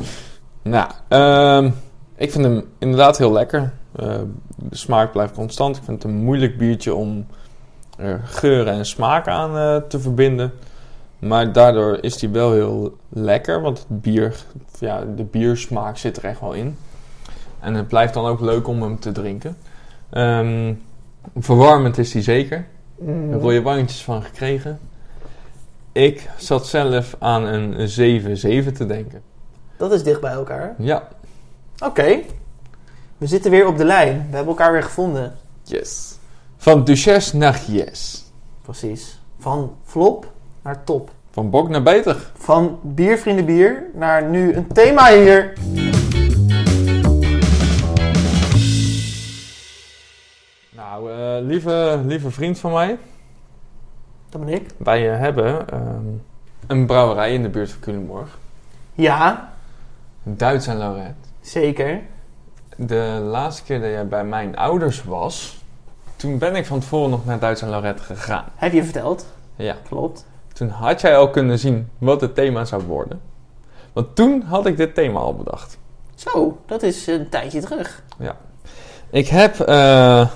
[0.63, 1.69] Nou, ehm,
[2.17, 3.73] ik vind hem inderdaad heel lekker.
[3.95, 4.19] Eh,
[4.55, 5.77] de smaak blijft constant.
[5.77, 7.25] Ik vind het een moeilijk biertje om
[7.97, 10.51] er geuren en smaak aan eh, te verbinden.
[11.19, 14.35] Maar daardoor is die wel heel lekker, want het bier,
[14.79, 16.77] ja, de biersmaak zit er echt wel in.
[17.59, 19.57] En het blijft dan ook leuk om hem te drinken.
[20.09, 20.73] Ehm,
[21.35, 22.67] verwarmend is die zeker.
[22.99, 23.33] Mm.
[23.33, 24.79] Rode wijntjes van gekregen.
[25.91, 29.21] Ik zat zelf aan een 7-7 te denken.
[29.77, 30.75] Dat is dicht bij elkaar.
[30.77, 31.07] Ja,
[31.83, 32.19] Oké.
[33.23, 34.27] We zitten weer op de lijn.
[34.29, 35.35] We hebben elkaar weer gevonden.
[35.63, 36.17] yes.
[36.57, 38.31] Van Duchesse naar Yes.
[38.61, 39.19] Precies.
[39.39, 40.31] Van flop
[40.61, 41.11] naar top.
[41.31, 42.31] Van bok naar beter.
[42.37, 45.53] Van biervrienden bier naar nu een thema hier.
[50.69, 52.97] Nou, eh, lieve, lieve vriend van mij.
[54.29, 54.69] Dat ben ik.
[54.77, 56.05] Wij eh, hebben ehm,
[56.67, 58.37] een brouwerij in de buurt van Culemborg.
[58.93, 59.53] Ja,
[60.23, 61.13] Duits en Lorette.
[61.41, 62.01] zeker.
[62.75, 65.63] De laatste keer dat jij bij mijn ouders was,
[66.15, 68.45] toen ben ik van tevoren nog naar Duits en Lorette gegaan.
[68.55, 69.25] Heb je verteld?
[69.55, 69.75] Ja.
[69.87, 70.25] Klopt.
[70.53, 73.21] Toen had jij al kunnen zien wat het thema zou worden.
[73.93, 75.77] Want toen had ik dit thema al bedacht.
[76.15, 78.03] Zo, dat is een tijdje terug.
[79.09, 80.27] Ik heb eh,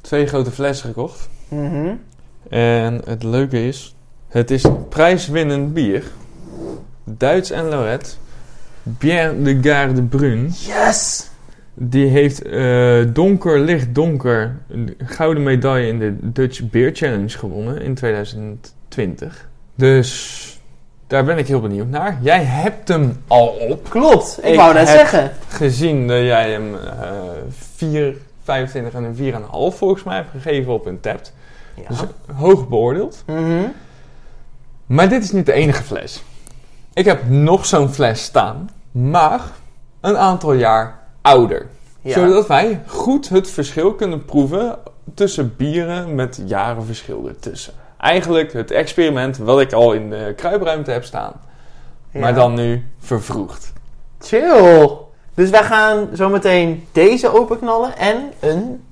[0.00, 1.28] twee grote flessen gekocht.
[1.48, 1.94] Mhm.
[2.48, 3.94] En het leuke is,
[4.28, 6.04] het is prijswinnend bier.
[7.04, 8.10] Duits en Lorette.
[8.82, 10.52] Bière de Garde Brun.
[10.58, 11.28] Yes!
[11.74, 17.80] Die heeft eh, donker, licht donker, een gouden medaille in de Dutch Beer Challenge gewonnen
[17.82, 19.48] in 2020.
[19.74, 20.40] Dus
[21.06, 22.18] daar ben ik heel benieuwd naar.
[22.22, 23.88] Jij hebt hem al op.
[23.90, 25.30] Klopt, ik, Ik wou net heb- zeggen.
[25.48, 27.10] Gezien dat jij hem eh
[27.76, 31.20] 4, 25 en een 4,5 volgens mij hebt gegeven op een tap.
[31.74, 31.82] Ja.
[31.88, 31.98] Dus
[32.34, 33.22] hoog beoordeeld.
[33.26, 33.62] Mhm.
[34.86, 36.22] Maar dit is niet de enige fles.
[36.92, 39.40] Ik heb nog zo'n fles staan, maar
[40.00, 41.66] een aantal jaar ouder.
[42.00, 42.12] Ja.
[42.12, 44.78] Zodat wij goed het verschil kunnen proeven
[45.14, 47.72] tussen bieren met jaren verschil ertussen.
[47.98, 51.32] Eigenlijk het experiment wat ik al in de kruipruimte heb staan.
[52.10, 52.20] Ja.
[52.20, 53.72] Maar dan nu vervroegd.
[54.20, 54.90] Chill.
[55.34, 58.84] Dus wij gaan zometeen deze openknallen en een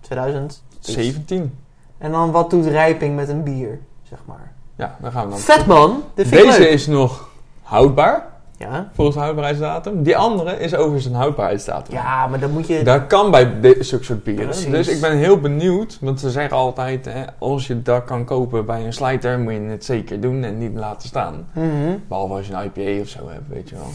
[0.00, 0.62] 2000.
[0.80, 1.58] 17.
[1.98, 4.52] En dan wat doet rijping met een bier, zeg maar.
[4.76, 5.38] Ja, dan gaan we dan.
[5.38, 6.70] Vet man, dit vind ik Deze leuk.
[6.70, 7.28] is nog
[7.62, 8.26] houdbaar,
[8.58, 8.90] Ja.
[8.92, 10.02] volgens de houdbaarheidsdatum.
[10.02, 11.94] Die andere is over zijn houdbaarheidsdatum.
[11.94, 12.82] ja, maar dan moet je...
[12.82, 14.44] Dat kan bij de, zulke soort bieren.
[14.44, 14.70] Precies.
[14.70, 15.98] Dus ik ben heel benieuwd.
[16.00, 19.60] Want ze zeggen altijd, hè, als je dat kan kopen bij een slijter, moet je
[19.60, 21.48] het zeker doen en niet laten staan.
[21.52, 21.96] Mhm.
[22.08, 23.90] Behalve als je een IPA of zo hebt, weet je wel.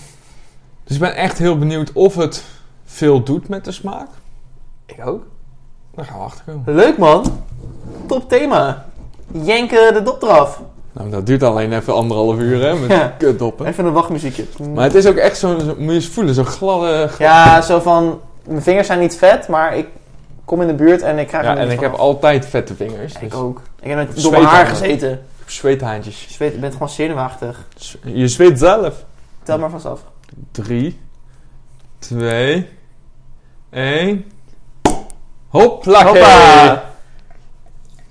[0.84, 2.44] Dus ik ben echt heel benieuwd of het
[2.86, 4.08] veel doet met de smaak.
[4.86, 5.24] Ik ook.
[5.96, 6.76] Daar gaan we achter komen.
[6.76, 7.44] Leuk man.
[8.08, 8.86] Top thema.
[9.32, 10.62] jenken de dop eraf.
[10.94, 13.14] Nou, dat duurt alleen even anderhalf uur, hè, met Ja.
[13.18, 13.66] kutdoppen.
[13.66, 14.46] Even een wachtmuziekje.
[14.74, 16.88] Maar het is ook echt zo'n, zo, moet je eens voelen, zo'n gladde...
[17.08, 19.88] gladde- Ja, zo van, mijn vingers zijn niet vet, maar ik
[20.46, 23.14] kom in de buurt en ik krijg Ja, en ik heb altijd vette vingers.
[23.14, 23.62] Ik dus ook.
[23.82, 25.22] Ik heb met door mijn haar gezeten.
[25.46, 26.24] Zweethaantjes.
[26.26, 27.66] Je zweet, je bent gewoon zenuwachtig.
[28.04, 29.04] Je zweet zelf.
[29.44, 30.00] Tel maar vast af.
[30.52, 31.00] 3,
[32.00, 32.70] 2,
[33.70, 34.26] 1.
[35.48, 36.04] Hoppla!
[36.06, 36.84] Hoppa!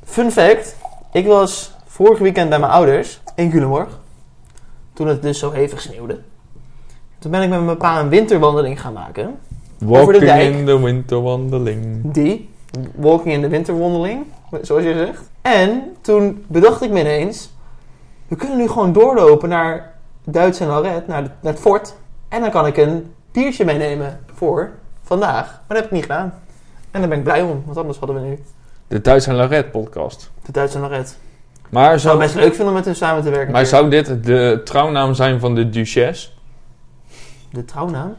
[0.05, 0.77] Fun fact.
[1.13, 3.99] Ik was vorig weekend bij mijn ouders in Culemborg.
[4.93, 6.21] Toen het dus zo hevig sneeuwde.
[7.19, 9.25] Toen ben ik met mijn pa een winterwandeling gaan maken.
[9.27, 9.37] Over
[9.81, 10.55] de Walking dijk.
[10.55, 12.13] in de winterwandeling.
[12.13, 12.51] Die,
[12.95, 14.25] walking in de winterwandeling,
[14.63, 15.31] zoals je zegt.
[15.43, 17.51] En toen bedacht ik me ineens,
[18.29, 21.95] we kunnen nu gewoon doorlopen naar Duits en Lorette, naar, de- naar het fort.
[22.29, 24.71] En dan kan ik een biertje meenemen voor
[25.03, 25.47] vandaag.
[25.47, 26.35] Maar dat heb ik niet gedaan.
[26.91, 28.39] En daar ben ik blij om, want anders hadden we nu
[28.89, 30.31] De Duits en Lorette podcast.
[30.45, 31.13] de Duits en Lorette.
[31.71, 33.53] Maar Ik zou zou, het best leuk vinden om met hun samen te werken.
[33.53, 36.29] maar zou dit de trouwnaam zijn van de Duchesse?
[37.53, 38.15] De trouwnaam?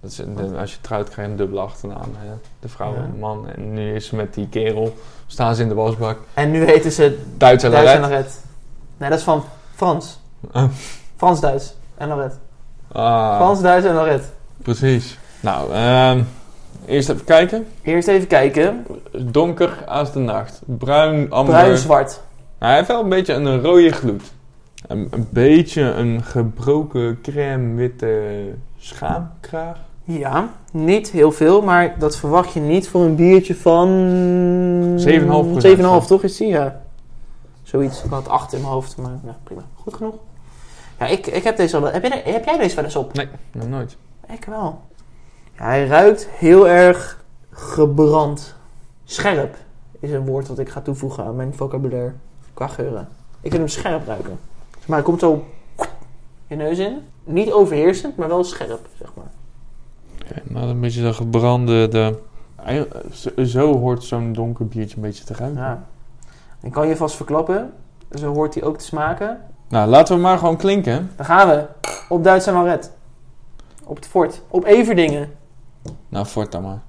[0.00, 2.08] Dat is, de- als je trouwt krijg je een dubbele achternaam.
[2.18, 2.32] Hè?
[2.60, 2.96] De vrouw Ja.
[2.98, 3.48] en de man.
[3.56, 4.96] En nu is ze met die kerel.
[5.26, 6.18] Staan ze in de wasbak.
[6.34, 8.30] En nu heten ze Duits en Duits en Lorette.
[8.96, 10.18] Nee, dat is van Frans.
[10.52, 10.64] Ah.
[11.16, 12.36] Frans-Duits en Lorette.
[12.92, 14.26] Ah, Frans-Duits en Lorette.
[14.62, 15.18] precies.
[15.40, 16.22] Nou, ehm,
[16.86, 17.66] eerst even kijken.
[17.82, 18.86] Eerst even kijken.
[19.12, 20.60] Donker als de nacht.
[20.64, 21.54] Bruin, amber.
[21.54, 22.20] Bruin-zwart.
[22.64, 24.22] Hij heeft wel een beetje een rode gloed.
[24.86, 28.44] Een, een beetje een gebroken crème witte
[28.78, 29.78] schaamkraag.
[30.04, 33.88] Ja, niet heel veel, maar dat verwacht je niet voor een biertje van...
[34.98, 35.66] 7,5%.
[36.02, 36.80] 7,5 toch is die, ja.
[37.62, 38.04] Zoiets.
[38.04, 39.62] Ik had 8 in mijn hoofd, maar ja, prima.
[39.74, 40.14] Goed genoeg.
[40.98, 41.84] Ja, ik, ik heb deze al...
[41.84, 43.12] Heb jij, heb jij deze wel eens op?
[43.12, 43.96] Nee, nog nooit.
[44.28, 44.80] Ik wel.
[45.58, 48.54] Ja, hij ruikt heel erg gebrand.
[49.04, 49.56] Scherp
[50.00, 52.12] is een woord dat ik ga toevoegen aan mijn vocabulaire
[52.54, 53.08] qua geuren.
[53.40, 54.38] Ik vind hem scherp ruiken.
[54.86, 55.44] Maar hij komt zo
[56.46, 56.98] je neus in.
[57.24, 59.30] Niet overheersend, maar wel scherp, zeg maar.
[60.22, 61.88] Oké, nou, een beetje de gebrande...
[61.88, 62.18] De...
[63.44, 65.60] Zo, hoort zo'n donker biertje een beetje te ruiken.
[65.60, 65.86] Ja.
[66.62, 67.72] Ik kan je vast verklappen.
[68.10, 69.40] Zo hoort hij ook te smaken.
[69.68, 71.10] Nou, laten we maar gewoon klinken.
[71.16, 71.66] Dan gaan we.
[72.08, 72.92] Op Duits en Maret.
[73.84, 74.42] Op het fort.
[74.48, 75.30] Op Everdingen.
[76.08, 76.82] Nou, voort dan maar.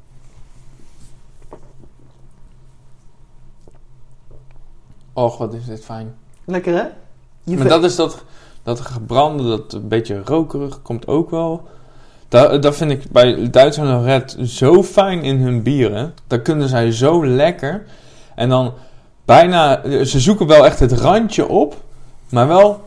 [5.15, 6.15] Och, wat is dit fijn.
[6.45, 6.83] Lekker hè?
[7.43, 8.23] Je Maar dat is dat,
[8.63, 11.67] dat gebrande, dat een beetje rokerig, komt ook wel.
[12.27, 16.13] Dat, dat vind ik bij Duits en Lorette zo fijn in hun bieren.
[16.27, 17.85] Dat kunnen zij zo lekker.
[18.35, 18.73] En dan
[19.25, 21.75] bijna, ze zoeken wel echt het randje op,
[22.29, 22.83] maar wel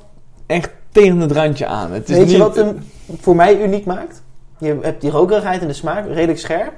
[0.46, 1.92] echt tegen het randje aan.
[1.92, 2.78] Het is Weet je wat hem
[3.20, 4.22] voor mij uniek maakt?
[4.58, 6.72] Je hebt die rokerigheid en de smaak, redelijk scherp.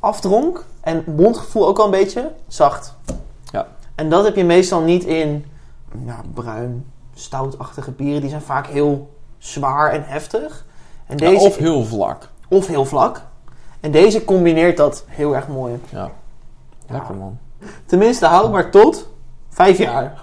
[0.00, 2.94] Afdronk en mondgevoel ook al een beetje zacht.
[3.96, 5.44] En dat heb je meestal niet in
[6.06, 8.20] ja, bruin, stoutachtige bieren.
[8.20, 10.64] Die zijn vaak heel zwaar en heftig.
[11.06, 12.28] En Ja, deze, of heel vlak.
[12.48, 13.22] of heel vlak.
[13.80, 15.80] En deze combineert dat heel erg mooi.
[15.88, 16.10] Ja.
[16.88, 17.38] Lekker man.
[17.86, 19.08] Tenminste houdbaar tot
[19.48, 20.20] vijf jaar.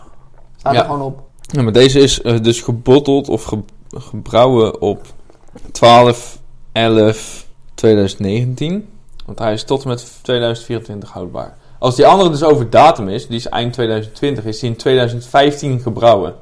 [0.58, 1.22] Staat er gewoon op.
[1.42, 5.06] Ja, maar deze is eh, dus gebotteld of ge- gebrouwen op
[5.72, 6.40] 12
[6.72, 8.90] 11 2019.
[9.26, 11.58] Want hij is tot en met 2024 houdbaar.
[11.84, 15.80] Als die andere dus over datum is, die is eind 2020, is die in 2015
[15.80, 16.34] gebrouwen.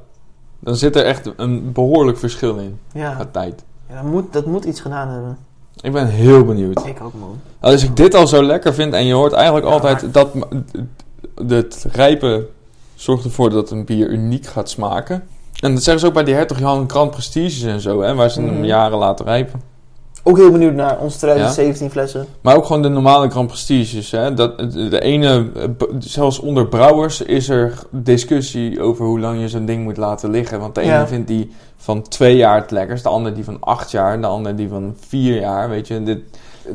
[0.60, 3.63] Dan zit er echt een behoorlijk verschil in Ja, qua tijd.
[3.89, 5.38] ja dat, moet, dat moet iets gedaan hebben.
[5.82, 6.86] Ik ben heel benieuwd.
[6.86, 7.39] Ik ook man.
[7.60, 10.30] Als ik dit al zo lekker vind en je hoort eigenlijk Ja, altijd dat
[11.47, 12.47] het rijpen
[12.95, 15.23] zorgt ervoor dat een bier uniek gaat smaken.
[15.60, 18.30] En dat zeggen ze ook bij die Hertog Jan Grand Prestiges en zo, hè, waar
[18.30, 18.63] ze hem Mhm.
[18.63, 19.62] jaren laten rijpen.
[20.23, 22.25] Ook heel benieuwd naar onze 2017 flessen.
[22.41, 24.12] Maar ook gewoon de normale Grand Prestiges.
[24.12, 24.34] Hè.
[24.34, 25.49] Dat, de ene,
[25.99, 30.60] zelfs onder brouwers is er discussie over hoe lang je zo'n ding moet laten liggen.
[30.60, 31.07] Want de ene Ja.
[31.07, 34.55] vindt die van twee jaar het lekkerst, de ander die van acht jaar, de ander
[34.55, 36.03] die van vier jaar, weet je.
[36.03, 36.19] Dit,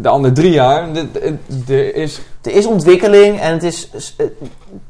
[0.00, 0.88] de ander drie jaar.
[1.68, 4.26] Er is Er is ontwikkeling en het is eh,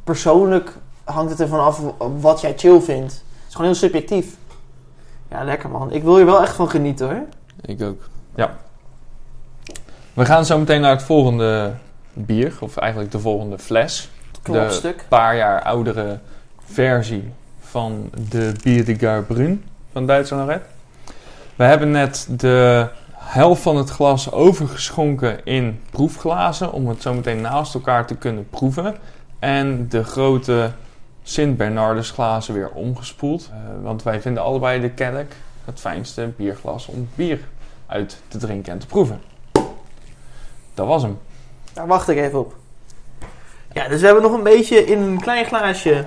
[0.04, 1.80] persoonlijk hangt het ervan af
[2.20, 3.12] wat jij chill vindt.
[3.12, 4.36] Het is gewoon heel subjectief.
[5.30, 5.92] Ja, lekker man.
[5.92, 7.22] Ik wil er wel echt van genieten hoor.
[7.64, 7.98] Ik ook.
[8.36, 8.56] Ja.
[10.14, 11.72] We gaan zo meteen naar het volgende
[12.12, 14.10] bier, of eigenlijk de volgende fles.
[14.42, 15.04] Knopstuk.
[15.08, 16.18] paar jaar oudere
[16.64, 20.66] versie van de Bier de Garbrun van Duits en Lorette.
[21.54, 27.40] We hebben net de helft van het glas overgeschonken in proefglazen om het zo meteen
[27.40, 28.96] naast elkaar te kunnen proeven.
[29.38, 30.70] En de grote
[31.22, 33.50] Sint Bernardus glazen weer omgespoeld.
[33.52, 35.32] Eh, want wij vinden allebei de Kelk
[35.64, 37.40] het fijnste bierglas om bier
[37.86, 39.20] uit te drinken en te proeven.
[40.74, 41.18] Dat was hem.
[41.72, 42.54] Daar wacht ik even op.
[43.72, 46.04] Ja, dus we hebben nog een beetje in een klein glaasje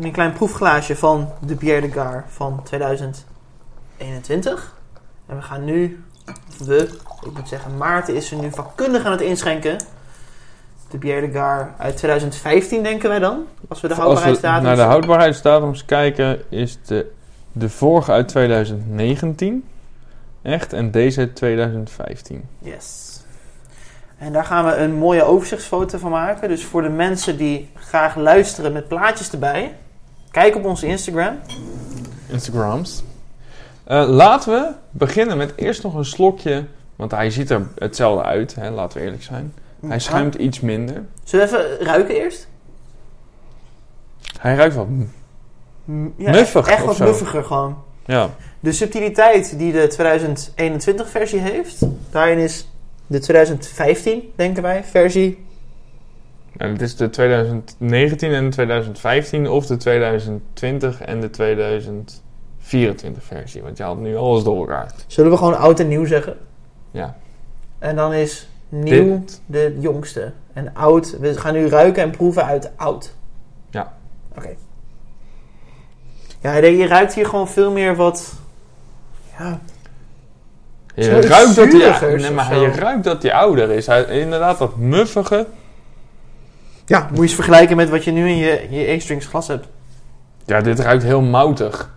[0.00, 4.74] in een klein proefglaasje van de Bière de Gare van 2021.
[5.26, 6.04] En we gaan nu,
[6.64, 6.88] we,
[7.26, 9.76] ik moet zeggen, Maarten is er nu vakkundig aan het inschenken.
[10.90, 14.62] De Bière de Gare uit 2015 denken wij dan, als we de Als we houdbaarheidsdatum
[14.62, 17.12] naar de houdbaarheidsdatums kijken, is de,
[17.52, 19.64] de vorige uit 2019
[20.42, 22.44] echt en deze uit 2015.
[22.58, 23.20] Yes.
[24.18, 26.48] En daar gaan we een mooie overzichtsfoto van maken.
[26.48, 29.74] Dus voor de mensen die graag luisteren met plaatjes erbij,
[30.30, 31.38] kijk op onze Instagram.
[32.28, 33.02] Instagrams.
[33.84, 36.64] Eh, laten we beginnen met eerst nog een slokje,
[36.96, 39.54] want hij ziet er hetzelfde uit, hè, laten we eerlijk zijn.
[39.86, 41.04] Hij schuimt iets minder.
[41.24, 42.48] Zullen we even ruiken eerst?
[44.38, 44.86] Hij ruikt wat.
[46.16, 47.82] Ja, Muffig Echt wat muffiger gewoon.
[48.04, 52.68] Ja, De subtiliteit die de 2021 versie heeft, daarin is
[53.06, 55.44] de 2015, denken wij, versie.
[56.56, 63.62] en het is de 2019 en de 2015 of de 2020 en de 2024 versie,
[63.62, 64.94] want je haalt nu alles door elkaar.
[65.06, 66.36] Zullen we gewoon oud en nieuw zeggen?
[66.90, 67.16] Ja.
[67.78, 70.32] En dan is nieuw Dit- de jongste.
[70.52, 73.14] En oud, we gaan nu ruiken en proeven uit oud.
[73.70, 73.96] Ja.
[74.36, 74.54] Oké.
[76.40, 78.39] Ja, je ruikt hier gewoon veel meer wat...
[79.44, 79.58] Ja,
[80.94, 83.86] Je ruikt dat zuurigers nee, maar je ruikt dat hij ouder is.
[83.86, 85.46] Hij, inderdaad, dat muffige.
[86.86, 89.66] ja, moet je eens vergelijken met wat je nu in je, je A-strings glas hebt.
[90.44, 91.90] Ja, dit ruikt heel moutig.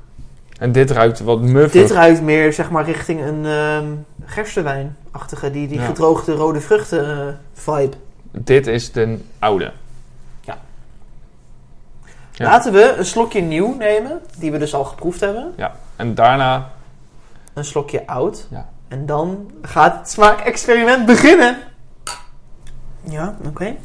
[0.60, 1.82] En dit ruikt wat muffig.
[1.82, 3.86] Dit ruikt meer, zeg maar, richting een ehm
[4.26, 5.86] gerstewijnachtige, die, die Ja.
[5.86, 7.96] gedroogde rode vruchten eh, vibe.
[8.32, 9.72] Dit is de oude.
[10.42, 10.58] Ja.
[12.32, 12.46] Ja.
[12.46, 15.54] Laten we een slokje nieuw nemen, die we dus al geproefd hebben.
[15.96, 16.70] En daarna,
[17.54, 18.48] Een slokje oud.
[18.50, 18.70] Ja.
[18.88, 21.58] En dan gaat het smaakexperiment beginnen.
[23.02, 23.76] Ja, oké.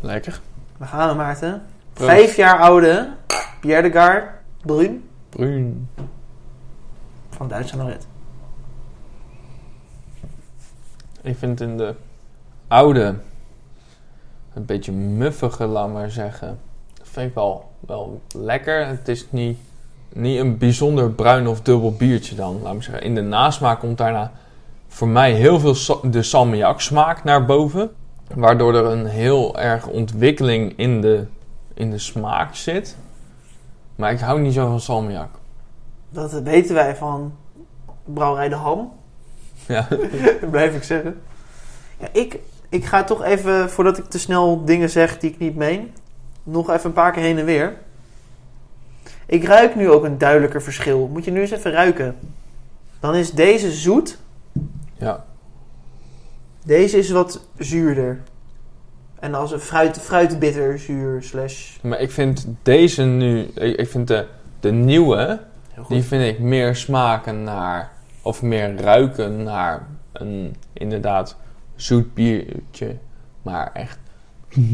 [0.00, 0.40] lekker.
[0.76, 1.62] We gaan Maarten.
[1.92, 2.10] Proost.
[2.10, 3.10] Vijf jaar oude
[3.60, 4.28] Pierre de
[4.62, 5.88] Brun Bruin.
[7.30, 8.06] van Duitsland Red.
[11.22, 11.94] Ik vind in de
[12.68, 13.14] oude,
[14.54, 16.58] een beetje muffige, laat maar zeggen.
[16.94, 18.86] Dat vind ik wel, wel lekker.
[18.86, 19.58] Het is niet,
[20.12, 23.02] niet een bijzonder bruin of dubbel biertje dan, laat maar zeggen.
[23.02, 24.32] In de nasmaak komt daarna
[24.88, 27.90] voor mij heel veel sa- de salmiak smaak naar boven.
[28.34, 31.26] Waardoor er een heel erg ontwikkeling in de,
[31.74, 32.96] in de smaak zit.
[33.96, 35.30] Maar ik hou niet zo van salmiak.
[36.10, 37.32] Dat weten wij van
[38.04, 38.92] Brouwerij de Ham.
[39.66, 39.86] Ja.
[40.40, 41.20] Dat blijf ik zeggen.
[41.98, 45.56] Ja, ik, ik ga toch even, voordat ik te snel dingen zeg die ik niet
[45.56, 45.90] meen,
[46.42, 47.76] nog even een paar keer heen en weer.
[49.28, 51.08] Ik ruik nu ook een duidelijker verschil.
[51.12, 52.16] Moet je nu eens even ruiken.
[53.00, 54.18] Dan is deze zoet.
[54.96, 55.24] ja.
[56.64, 58.20] Deze is wat zuurder.
[59.18, 61.76] En als een fruit, fruitbitter zuur slash...
[61.82, 64.26] Maar ik vind deze nu, ik, ik vind de,
[64.60, 65.40] de nieuwe,
[65.88, 71.36] Die vind ik meer smaken naar, of meer ruiken naar een inderdaad
[71.76, 72.96] zoet biertje.
[73.42, 73.98] Maar echt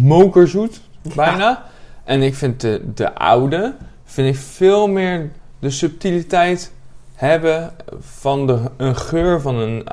[0.00, 0.80] mokerzoet,
[1.14, 1.64] bijna.
[2.04, 6.72] En ik vind de, de oude, vind ik veel meer de subtiliteit
[7.14, 9.86] hebben van de, een geur van een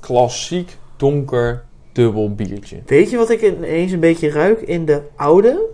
[0.00, 2.82] klassiek donker dubbel biertje.
[2.86, 5.68] Weet je wat ik ineens een beetje ruik in de oude?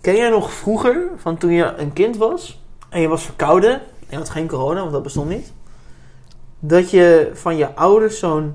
[0.00, 3.80] Ken jij nog vroeger, van toen je een kind was en je was verkouden en
[4.08, 5.52] je had geen corona, want dat bestond niet,
[6.58, 8.54] dat je van je ouders zo'n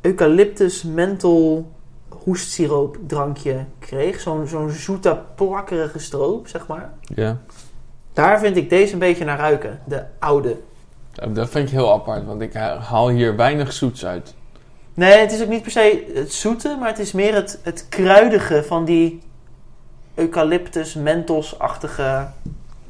[0.00, 1.70] eucalyptus menthol
[2.08, 4.20] hoestsiroop drankje kreeg?
[4.20, 6.92] Zo'n zo'n zoete, plakkerige stroop, zeg maar.
[7.14, 7.40] Ja.
[8.12, 10.56] Daar vind ik deze een beetje naar ruiken, de oude.
[11.28, 12.54] Dat vind ik heel apart, want ik
[12.88, 14.34] haal hier weinig zoets uit.
[14.94, 17.86] Nee, het is ook niet per se het zoete, maar het is meer het, het
[17.88, 19.20] kruidige van die
[20.14, 22.26] eucalyptus menthos-achtige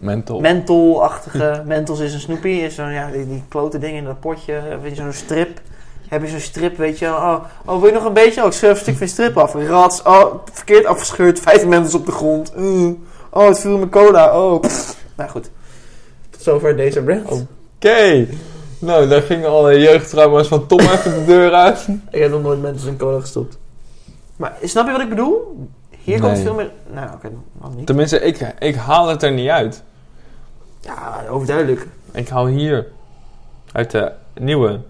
[0.03, 0.41] Menthol.
[0.41, 1.63] Menthol-achtige.
[1.67, 2.61] Mentos is een snoepie.
[2.61, 4.79] Is zo'n, ja, die, die klote dingen in dat potje.
[4.83, 5.61] Weet je, zo'n strip.
[6.09, 7.07] Heb je zo'n strip, weet je.
[7.07, 8.41] Oh, oh, wil je nog een beetje?
[8.41, 9.55] Oh, ik scheur even een stuk van je strip af.
[9.55, 10.03] Rats.
[10.03, 11.41] Oh, verkeerd afgescheurd.
[11.41, 12.53] Vijf Mentos op de grond.
[12.57, 12.91] Uh.
[13.31, 14.41] Oh, het viel in mijn cola.
[14.41, 15.02] Oh, pff.
[15.23, 15.51] Nou goed.
[16.31, 17.31] Tot zover deze brand.
[17.31, 18.27] Oké.
[18.79, 21.87] Nou, daar gingen alle jeugdtrauma's van Tom even de deur uit.
[22.11, 23.59] Ik heb nog nooit Mentos in cola gestopt.
[24.37, 25.67] Maar snap je wat ik bedoel?
[26.03, 26.29] Hier Nee.
[26.31, 26.71] komt veel meer...
[26.93, 27.87] Nou, oké, dan niet.
[27.87, 29.83] Tenminste, ik, ik haal het er niet uit.
[30.81, 31.87] Ja, overduidelijk.
[32.13, 32.87] Ik haal hier
[33.73, 34.81] uit de nieuwe.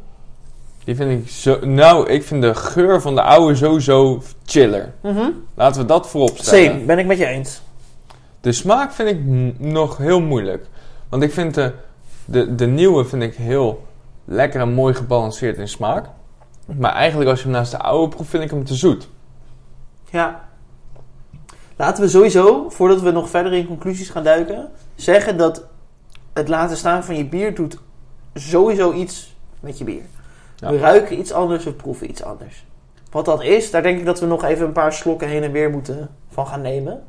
[0.85, 1.59] Die vind ik zo...
[1.67, 4.93] Nou, ik vind de geur van de oude sowieso chiller.
[5.03, 5.31] Mhm.
[5.55, 6.71] Laten we dat voorop stellen.
[6.71, 7.63] Same, ben ik met je eens.
[8.43, 9.21] De smaak vind ik
[9.59, 10.67] nog heel moeilijk.
[11.09, 11.73] Want ik vind de,
[12.25, 13.87] de, de nieuwe vind ik heel
[14.25, 16.07] lekker en mooi gebalanceerd in smaak.
[16.79, 19.09] Maar eigenlijk als je hem naast de oude proeft, vind ik hem te zoet.
[20.11, 20.49] Ja.
[21.77, 25.67] Laten we sowieso, voordat we nog verder in conclusies gaan duiken, zeggen dat
[26.33, 27.79] het laten staan van je bier doet
[28.35, 30.05] sowieso iets met je bier.
[30.57, 30.71] Ja.
[30.71, 32.65] We ruiken iets anders, we proeven iets anders.
[33.11, 35.53] Wat dat is, daar denk ik dat we nog even een paar slokken heen en
[35.53, 37.03] weer moeten van gaan nemen.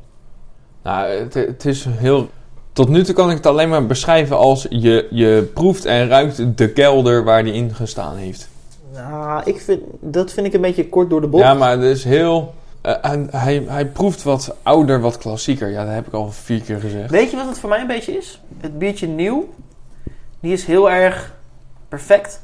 [0.83, 2.29] Nou, het, het is heel...
[2.73, 6.57] Tot nu toe kan ik het alleen maar beschrijven als je, je proeft en ruikt
[6.57, 8.49] de kelder waar die in gestaan heeft.
[8.93, 11.43] Nou, ik vind, dat vind ik een beetje kort door de bocht.
[11.43, 12.53] Ja, maar het is heel...
[12.81, 15.69] hij, hij, hij proeft wat ouder, wat klassieker.
[15.69, 17.09] Ja, dat heb ik al vier keer gezegd.
[17.09, 18.41] Weet je wat het voor mij een beetje is?
[18.57, 19.53] Het biertje nieuw,
[20.39, 21.33] die is heel erg
[21.89, 22.41] perfect.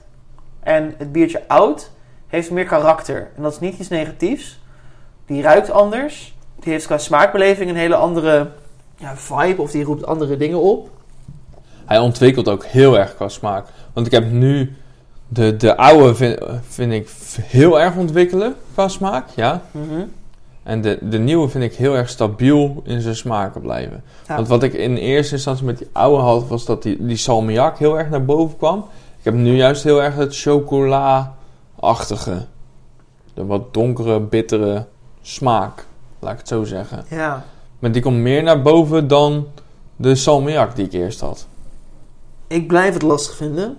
[0.59, 1.91] En het biertje oud
[2.27, 3.27] heeft meer karakter.
[3.35, 4.59] En dat is niet iets negatiefs.
[5.25, 6.37] Die ruikt anders.
[6.60, 8.51] Die heeft qua smaakbeleving een hele andere
[8.97, 9.62] ja, vibe.
[9.62, 10.89] Of die roept andere dingen op.
[11.86, 13.66] Hij ontwikkelt ook heel erg qua smaak.
[13.93, 14.74] Want ik heb nu...
[15.32, 17.10] De, de oude vind, vind ik
[17.41, 19.62] heel erg ontwikkelen qua smaak, ja.
[20.64, 24.03] En de, de nieuwe vind ik heel erg stabiel in zijn smaken blijven.
[24.28, 24.36] Ja.
[24.36, 27.78] Want wat ik in eerste instantie met die oude had, was dat die, die salmiak
[27.78, 28.78] heel erg naar boven kwam.
[29.18, 32.45] Ik heb nu juist heel erg het chocola-achtige.
[33.34, 34.86] De wat donkere, bittere
[35.22, 35.86] smaak,
[36.20, 37.05] laat ik het zo zeggen.
[37.09, 37.43] Ja.
[37.80, 39.47] Maar die komt meer naar boven dan
[39.95, 41.47] de salmiak die ik eerst had.
[42.47, 43.78] Ik blijf het lastig vinden.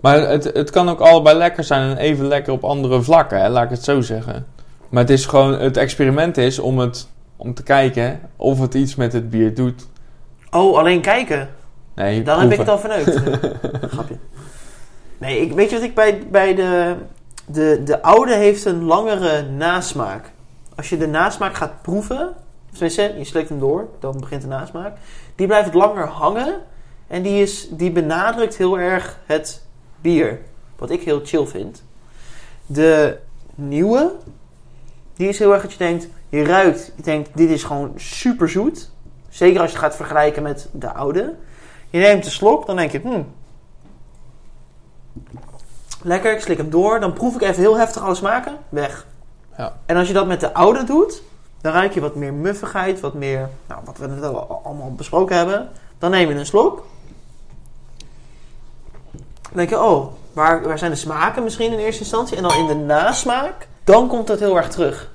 [0.00, 3.48] Maar het, het kan ook allebei lekker zijn en even lekker op andere vlakken, hè,
[3.48, 4.46] laat ik het zo zeggen.
[4.88, 8.94] Maar het is gewoon, het experiment is om, het, om te kijken of het iets
[8.94, 9.86] met het bier doet.
[10.50, 11.48] Oh, alleen kijken.
[11.94, 13.16] Nee, Dan heb ik het al verneukt.
[13.92, 14.16] Grapje.
[15.18, 16.94] Nee, ik, weet je wat ik bij, bij de,
[17.46, 17.80] de...
[17.84, 20.32] De oude heeft een langere nasmaak.
[20.78, 22.34] Als je de nasmaak gaat proeven...
[22.70, 24.96] Tenminste, je slikt hem door, dan begint de nasmaak.
[25.34, 26.54] Die blijft langer hangen.
[27.06, 29.64] En die, is, die benadrukt heel erg het
[30.00, 30.40] bier.
[30.76, 31.82] Wat ik heel chill vind.
[32.66, 33.18] De
[33.54, 34.12] nieuwe...
[35.14, 36.08] Die is heel erg dat je denkt...
[36.28, 38.90] Je ruikt, je denkt, dit is gewoon super zoet.
[39.28, 41.34] Zeker als je het gaat vergelijken met de oude.
[41.90, 43.32] Je neemt een slok, dan denk je, hmm.
[46.02, 47.00] Lekker, ik slik hem door.
[47.00, 48.56] Dan proef ik even heel heftig alle smaken.
[48.68, 49.06] Weg.
[49.58, 49.76] Ja.
[49.86, 51.22] En als je dat met de oude doet,
[51.60, 55.36] dan ruik je wat meer muffigheid, wat meer, nou, wat we net al allemaal besproken
[55.36, 55.68] hebben.
[55.98, 56.86] Dan neem je een slok.
[59.12, 62.36] Dan denk je, oh, waar, waar zijn de smaken misschien in eerste instantie?
[62.36, 65.10] En dan in de nasmaak, dan komt dat heel erg terug.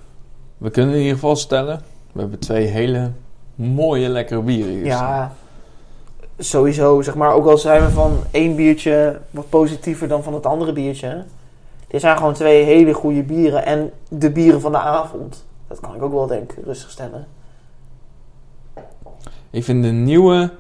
[0.58, 1.82] We kunnen in ieder geval stellen,
[2.12, 3.12] we hebben twee hele
[3.56, 5.10] mooie lekkere bieren hier staan.
[5.10, 5.32] Ja,
[6.38, 7.02] sowieso.
[7.02, 10.74] Zeg maar, ook al zijn we van één biertje wat positiever dan van het andere
[10.74, 11.24] biertje.
[11.94, 13.66] Dit zijn gewoon twee hele goede bieren.
[13.66, 15.46] En de bieren van de avond.
[15.68, 17.28] Dat kan ik ook wel, denk ik, rustig stellen.
[19.50, 20.52] Ik vind de nieuwe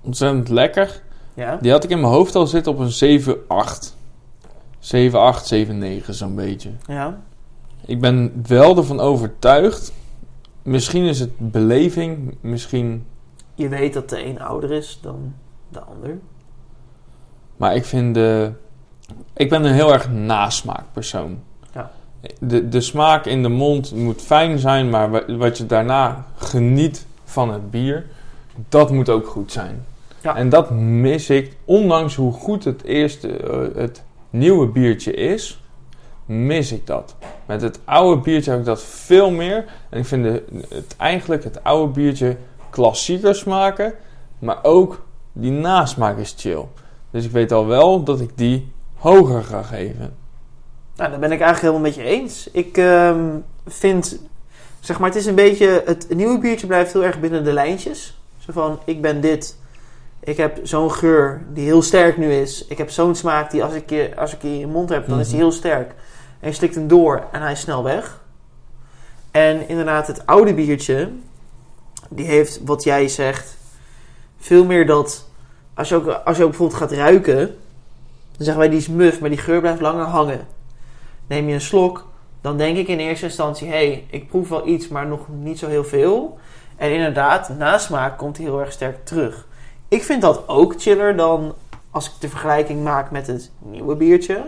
[0.00, 1.02] ontzettend lekker.
[1.34, 1.58] Ja?
[1.60, 3.94] Die had ik in mijn hoofd al zitten op een 7-8.
[4.80, 6.70] 7-8, 7-9 zo'n beetje.
[6.86, 7.20] Ja?
[7.86, 9.92] Ik ben wel ervan overtuigd.
[10.62, 13.06] Misschien is het beleving, misschien.
[13.54, 15.34] Je weet dat de een ouder is dan
[15.68, 16.18] de ander.
[17.56, 18.52] Maar ik vind de.
[19.34, 21.38] Ik ben een heel erg nasmaakpersoon.
[21.74, 21.90] Ja.
[22.38, 27.06] De, de smaak in de mond moet fijn zijn, maar wa- wat je daarna geniet
[27.24, 28.06] van het bier,
[28.68, 29.84] dat moet ook goed zijn.
[30.20, 30.36] Ja.
[30.36, 35.60] En dat mis ik, ondanks hoe goed het eerste, eh, het nieuwe biertje is,
[36.26, 37.16] mis ik dat.
[37.46, 39.64] Met het oude biertje heb ik dat veel meer.
[39.88, 42.36] En ik vind de, het, eigenlijk het oude biertje
[42.70, 43.94] klassieker smaken,
[44.38, 46.64] maar ook die nasmaak is chill.
[47.10, 48.72] Dus ik weet al wel dat ik die
[49.04, 50.16] hoger ga geven.
[50.96, 52.48] Nou, daar ben ik eigenlijk helemaal met je eens.
[52.52, 53.24] Ik ehm,
[53.66, 54.18] vind,
[54.80, 58.18] zeg maar, het is een beetje, het nieuwe biertje blijft heel erg binnen de lijntjes.
[58.38, 59.56] Zo van, ik ben dit,
[60.20, 62.64] ik heb zo'n geur die heel sterk nu is.
[62.66, 65.08] Ik heb zo'n smaak die als ik, je- als ik die in je mond heb,
[65.08, 65.44] dan is die Mhm.
[65.44, 65.94] heel sterk.
[66.40, 68.22] En je slikt hem door en hij is snel weg.
[69.30, 71.10] En inderdaad, het oude biertje,
[72.08, 73.56] die heeft, wat jij zegt,
[74.38, 75.28] veel meer dat,
[75.74, 77.56] als je ook, als je ook bijvoorbeeld gaat ruiken,
[78.36, 80.46] dan zeggen wij die is muf, maar die geur blijft langer hangen.
[81.26, 82.06] Neem je een slok,
[82.40, 85.58] dan denk ik in eerste instantie: hé, hey, ik proef wel iets, maar nog niet
[85.58, 86.38] zo heel veel.
[86.76, 89.46] En inderdaad, nasmaak komt heel erg sterk terug.
[89.88, 91.54] Ik vind dat ook chiller dan
[91.90, 94.44] als ik de vergelijking maak met het nieuwe biertje.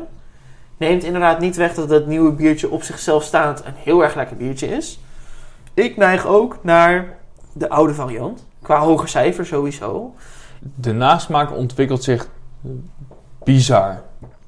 [0.77, 4.37] Neemt inderdaad niet weg dat het nieuwe biertje op zichzelf staand een heel erg lekker
[4.37, 5.01] biertje is.
[5.75, 7.17] Ik neig ook naar
[7.53, 8.47] de oude variant.
[8.63, 10.15] Qua hoger cijfer sowieso.
[10.75, 12.29] De nasmaak ontwikkelt zich
[13.47, 14.03] bizar.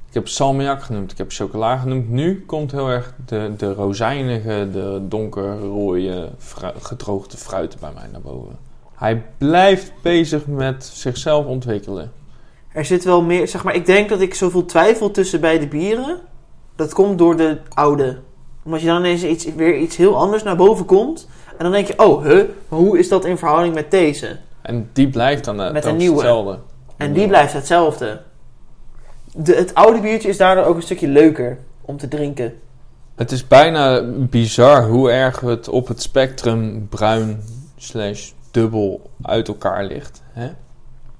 [0.09, 2.09] Ik heb salmiak genoemd, ik heb chocola genoemd.
[2.09, 8.21] Nu komt heel erg de, de rozijnige, de donkerrooie, fru- gedroogde fruiten bij mij naar
[8.21, 8.57] boven.
[8.95, 12.13] Hij blijft bezig met zichzelf ontwikkelen.
[12.73, 16.19] Er zit wel meer, zeg maar, ik denk dat ik zoveel twijfel tussen beide bieren.
[16.77, 18.19] Dat komt door de oude.
[18.65, 21.29] Omdat je dan ineens iets, weer iets heel anders naar boven komt.
[21.51, 24.39] En dan denk je, oh, huh, maar hoe is dat in verhouding met deze?
[24.63, 26.17] En die blijft dan uh, Met een nieuwe.
[26.17, 26.59] hetzelfde.
[26.97, 28.21] En die blijft hetzelfde.
[29.41, 32.59] De, het oude biertje is daardoor ook een stukje leuker om te drinken.
[33.14, 37.43] Het is bijna bizar hoe erg het op het spectrum bruin
[37.76, 40.22] slash dubbel uit elkaar ligt.
[40.32, 40.45] Hè?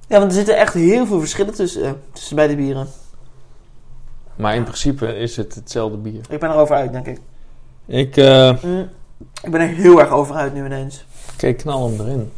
[0.07, 2.87] Ja, want er zitten echt heel veel verschillen tussen, eh, tussen beide bieren.
[4.35, 6.21] Maar in principe is het hetzelfde bier.
[6.29, 7.19] Ik ben erover uit, denk ik.
[7.85, 8.89] Ik, eh Mm,
[9.43, 11.05] ik ben er heel erg over uit nu ineens.
[11.37, 12.31] kijk, knal hem erin.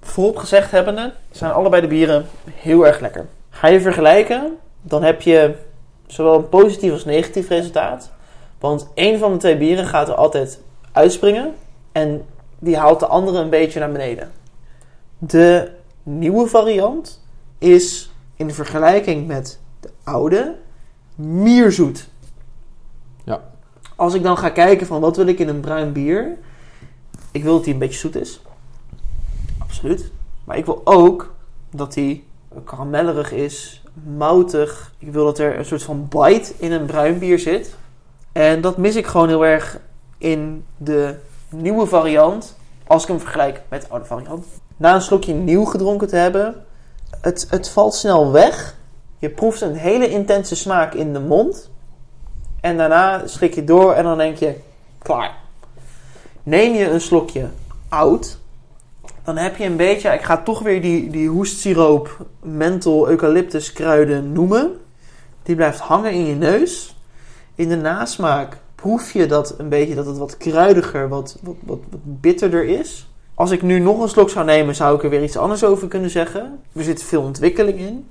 [0.00, 3.26] Voorop gezegd hebbende, zijn allebei de bieren heel erg lekker.
[3.50, 5.54] Ga je vergelijken, dan heb je
[6.06, 8.10] zowel een positief als negatief resultaat.
[8.58, 10.60] Want één van de twee bieren gaat er altijd
[10.92, 11.54] uitspringen
[11.92, 12.26] en
[12.58, 14.30] die haalt de andere een beetje naar beneden.
[15.18, 15.70] De
[16.02, 17.22] nieuwe variant
[17.58, 20.56] is in vergelijking met de oude
[21.14, 22.08] mierzoet.
[23.24, 23.40] Ja.
[23.96, 26.36] Als ik dan ga kijken van wat wil ik in een bruin bier,
[27.32, 28.40] ik wil dat hij een beetje zoet is.
[29.58, 30.10] Absoluut.
[30.44, 31.34] Maar ik wil ook
[31.70, 32.24] dat hij
[32.64, 34.92] karamellerig is, moutig.
[34.98, 37.76] Ik wil dat er een soort van bite in een bruin bier zit.
[38.32, 39.80] En dat mis ik gewoon heel erg
[40.18, 41.14] in de
[41.48, 44.46] nieuwe variant als ik hem vergelijk met de oude variant.
[44.76, 46.64] Na een slokje nieuw gedronken te hebben,
[47.20, 48.76] het, het valt snel weg.
[49.18, 51.70] Je proeft een hele intense smaak in de mond.
[52.60, 54.54] En daarna slik je door en dan denk je,
[54.98, 55.34] klaar.
[56.42, 57.48] Neem je een slokje
[57.88, 58.38] oud,
[59.28, 64.32] dan heb je een beetje, ik ga toch weer die, die hoestsiroop, menthol, eucalyptus kruiden
[64.32, 64.76] noemen.
[65.42, 66.96] Die blijft hangen in je neus.
[67.54, 71.78] In de nasmaak proef je dat een beetje dat het wat kruidiger, wat, wat, wat,
[71.90, 73.08] wat bitterder is.
[73.34, 75.88] Als ik nu nog een slok zou nemen, zou ik er weer iets anders over
[75.88, 76.60] kunnen zeggen.
[76.72, 78.08] Er zit veel ontwikkeling in.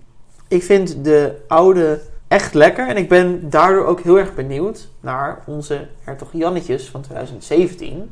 [0.48, 5.44] Ik vind de oude echt lekker en ik ben daardoor ook heel erg benieuwd naar
[5.46, 8.10] onze hertog Jannetjes van 2017.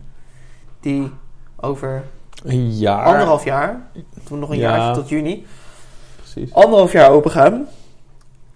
[0.79, 1.11] Die
[1.55, 2.03] over
[2.45, 3.05] Een jaar.
[3.05, 3.81] anderhalf jaar,
[4.23, 4.77] toen nog een Ja.
[4.77, 5.45] jaartje tot juni,
[6.15, 6.53] Precies.
[6.53, 7.67] anderhalf jaar open gaan.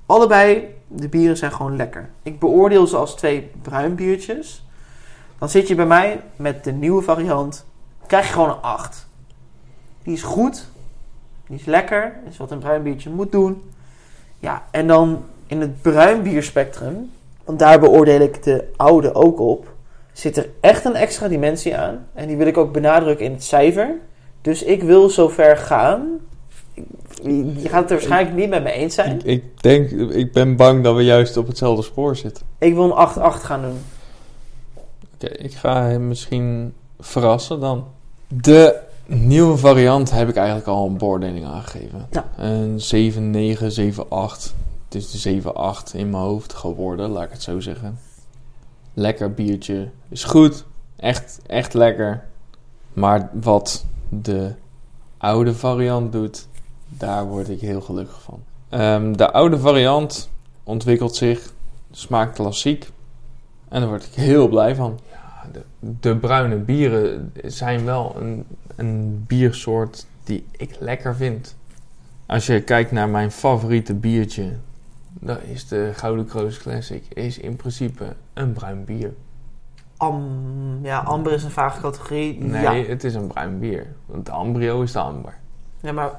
[0.06, 2.10] Allebei, de bieren zijn gewoon lekker.
[2.24, 4.64] Ik beoordeel ze als twee bruin biertjes.
[5.40, 7.66] Dan zit je bij mij met de nieuwe variant,
[8.08, 9.08] krijg je gewoon een 8.
[10.04, 10.68] Die is goed,
[11.48, 13.62] die is lekker, is wat een bruin biertje moet doen.
[14.40, 17.12] Ja, en dan in het bruin bierspectrum,
[17.46, 19.74] want daar beoordeel ik de oude ook op,
[20.20, 22.08] zit er echt een extra dimensie aan.
[22.14, 23.96] En die wil ik ook benadrukken in het cijfer.
[24.42, 26.20] Dus ik wil zover gaan.
[27.24, 29.18] Je gaat het er waarschijnlijk niet met me eens zijn.
[29.18, 32.46] Ik, ik denk, ik ben bang dat we juist op hetzelfde spoor zitten.
[32.58, 33.78] Ik wil een 8-8 gaan doen.
[35.14, 37.86] Oké, ik ga hem misschien verrassen dan.
[38.28, 42.08] De nieuwe variant heb ik eigenlijk al een beoordeling aangegeven.
[42.12, 42.26] Ja.
[42.38, 44.54] Een 7, 9, 7, 8.
[44.86, 48.00] Het is de 7, 8 in mijn hoofd geworden, laat ik het zo zeggen.
[49.00, 49.90] Lekker biertje.
[50.10, 50.66] Is goed.
[50.96, 52.24] Echt, echt lekker.
[52.94, 54.54] Maar wat de
[55.18, 56.48] oude variant doet,
[56.88, 58.40] daar word ik heel gelukkig van.
[58.70, 60.30] Ehm, de oude variant
[60.64, 61.54] ontwikkelt zich,
[61.92, 62.90] smaakt klassiek.
[63.70, 65.00] En daar word ik heel blij van.
[65.12, 65.64] Ja, de,
[66.00, 68.46] de bruine bieren zijn wel een,
[68.76, 71.56] een biersoort die ik lekker vind.
[72.26, 74.52] Als je kijkt naar mijn favoriete biertje,
[75.14, 77.04] dat is de Gouden Kroos Classic.
[77.14, 79.14] Is in principe een bruin bier.
[79.98, 82.44] Am, ja, amber is een vage categorie.
[82.44, 83.88] Nee, Ja, het is een bruin bier.
[84.06, 85.34] Want de Ambrio is de amber.
[85.82, 86.12] ja maar...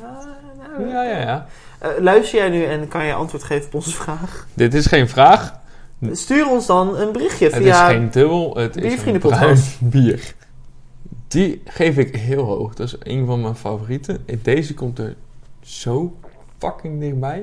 [0.00, 1.46] Nou, Ja, ja, ja.
[1.78, 4.46] Eh, luister jij nu en kan je antwoord geven op onze vraag?
[4.54, 5.60] Dit is geen vraag.
[6.12, 7.88] Stuur ons dan een berichtje Het via...
[7.88, 8.56] is geen dubbel.
[8.56, 10.34] Het is een bruin bier.
[11.28, 12.74] Die geef ik heel hoog.
[12.74, 14.24] Dat is een van mijn favorieten.
[14.42, 15.16] Deze komt er
[15.60, 16.16] zo
[16.58, 17.42] fucking dichtbij.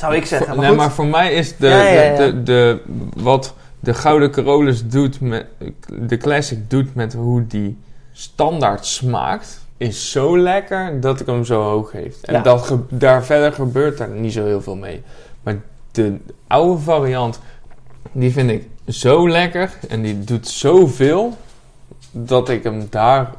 [0.00, 0.48] Zou ik zeggen.
[0.48, 0.76] Maar nee, goed.
[0.76, 2.16] maar voor mij is de, Ja, ja, ja.
[2.16, 2.80] De, de, de,
[3.16, 5.46] wat de Gouden Carolus doet met
[5.88, 7.78] de Classic doet met hoe die
[8.12, 12.22] standaard smaakt, is zo lekker dat ik hem zo hoog geef.
[12.22, 15.02] En dat daar verder gebeurt er niet zo heel veel mee.
[15.42, 15.56] Maar
[15.90, 17.40] de oude variant,
[18.12, 21.36] die vind ik zo lekker en die doet zoveel
[22.10, 23.32] dat ik hem daar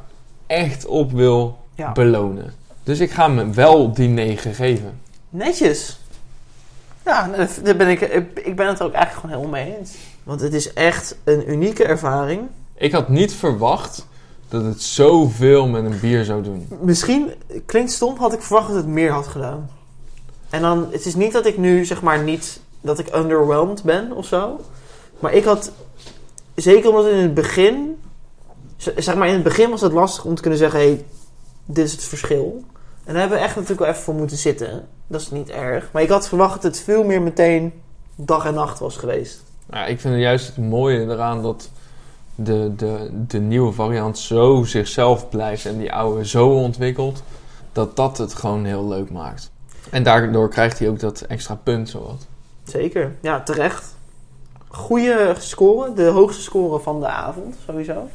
[0.46, 1.58] echt op wil
[1.94, 2.52] belonen.
[2.82, 5.00] Dus ik ga hem wel die 9 geven.
[5.28, 6.00] Netjes.
[7.04, 8.00] Ja, nou, daar ben ik,
[8.34, 9.94] ik ben het er ook eigenlijk gewoon helemaal mee eens.
[10.22, 12.40] Want het is echt een unieke ervaring.
[12.74, 14.06] Ik had niet verwacht
[14.48, 16.68] dat het zoveel met een bier zou doen.
[16.80, 17.32] Misschien,
[17.66, 19.70] klinkt stom, had ik verwacht dat het meer had gedaan.
[20.50, 24.12] En dan, het is niet dat ik nu, zeg maar, niet, dat ik underwhelmed ben
[24.12, 24.60] of zo.
[25.18, 25.72] Maar ik had,
[26.54, 28.00] zeker omdat in het begin,
[28.76, 31.04] zeg maar in het begin was het lastig om te kunnen zeggen, hé, hey,
[31.64, 32.64] dit is het verschil.
[33.04, 34.88] En daar hebben we echt natuurlijk wel even voor moeten zitten.
[35.06, 35.88] Dat is niet erg.
[35.92, 37.72] Maar ik had verwacht dat het veel meer meteen
[38.14, 39.42] dag en nacht was geweest.
[39.70, 41.70] Ja, ik vind juist het mooie eraan dat
[42.34, 47.22] de, de, de nieuwe variant zo zichzelf blijft en die oude zo ontwikkelt,
[47.72, 49.50] dat dat het gewoon heel leuk maakt.
[49.90, 52.26] En daardoor krijgt hij ook dat extra punt zowat.
[52.64, 53.96] Zeker, ja, terecht.
[54.68, 58.08] Goede score, de hoogste score van de avond, sowieso.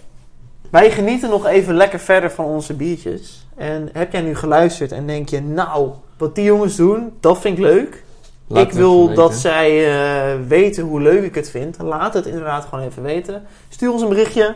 [0.69, 3.46] Wij genieten nog even lekker verder van onze biertjes.
[3.57, 7.57] En heb jij nu geluisterd en denk je, nou, wat die jongens doen, dat vind
[7.57, 8.03] ik leuk.
[8.47, 11.81] Laat ik wil dat zij eh, weten hoe leuk ik het vind.
[11.81, 13.43] Laat het inderdaad gewoon even weten.
[13.69, 14.55] Stuur ons een berichtje.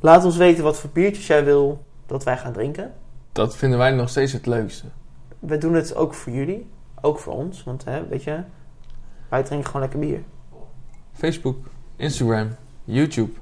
[0.00, 2.92] Laat ons weten wat voor biertjes jij wil dat wij gaan drinken.
[3.32, 4.86] Dat vinden wij nog steeds het leukste.
[5.38, 6.70] We doen het ook voor jullie.
[7.00, 7.64] Ook voor ons.
[7.64, 8.42] Want hè, weet je,
[9.28, 10.22] wij drinken gewoon lekker bier.
[11.12, 11.56] Facebook,
[11.96, 12.48] Instagram,
[12.84, 13.32] YouTube,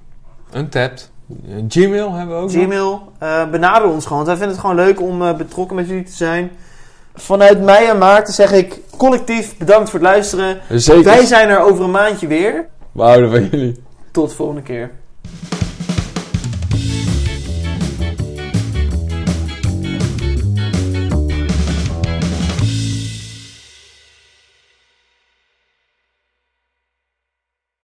[0.55, 1.11] Untapped,
[1.69, 2.51] Gmail hebben we ook.
[2.51, 4.25] Gmail, eh benader ons gewoon.
[4.25, 6.51] Want wij vinden het gewoon leuk om eh, betrokken met jullie te zijn.
[7.15, 10.59] Vanuit mij en Maarten zeg ik collectief bedankt voor het luisteren.
[10.69, 11.05] Zeker.
[11.05, 12.69] Wij zijn er over een maandje weer.
[12.93, 13.83] We houden van jullie.
[14.11, 14.91] Tot de volgende keer.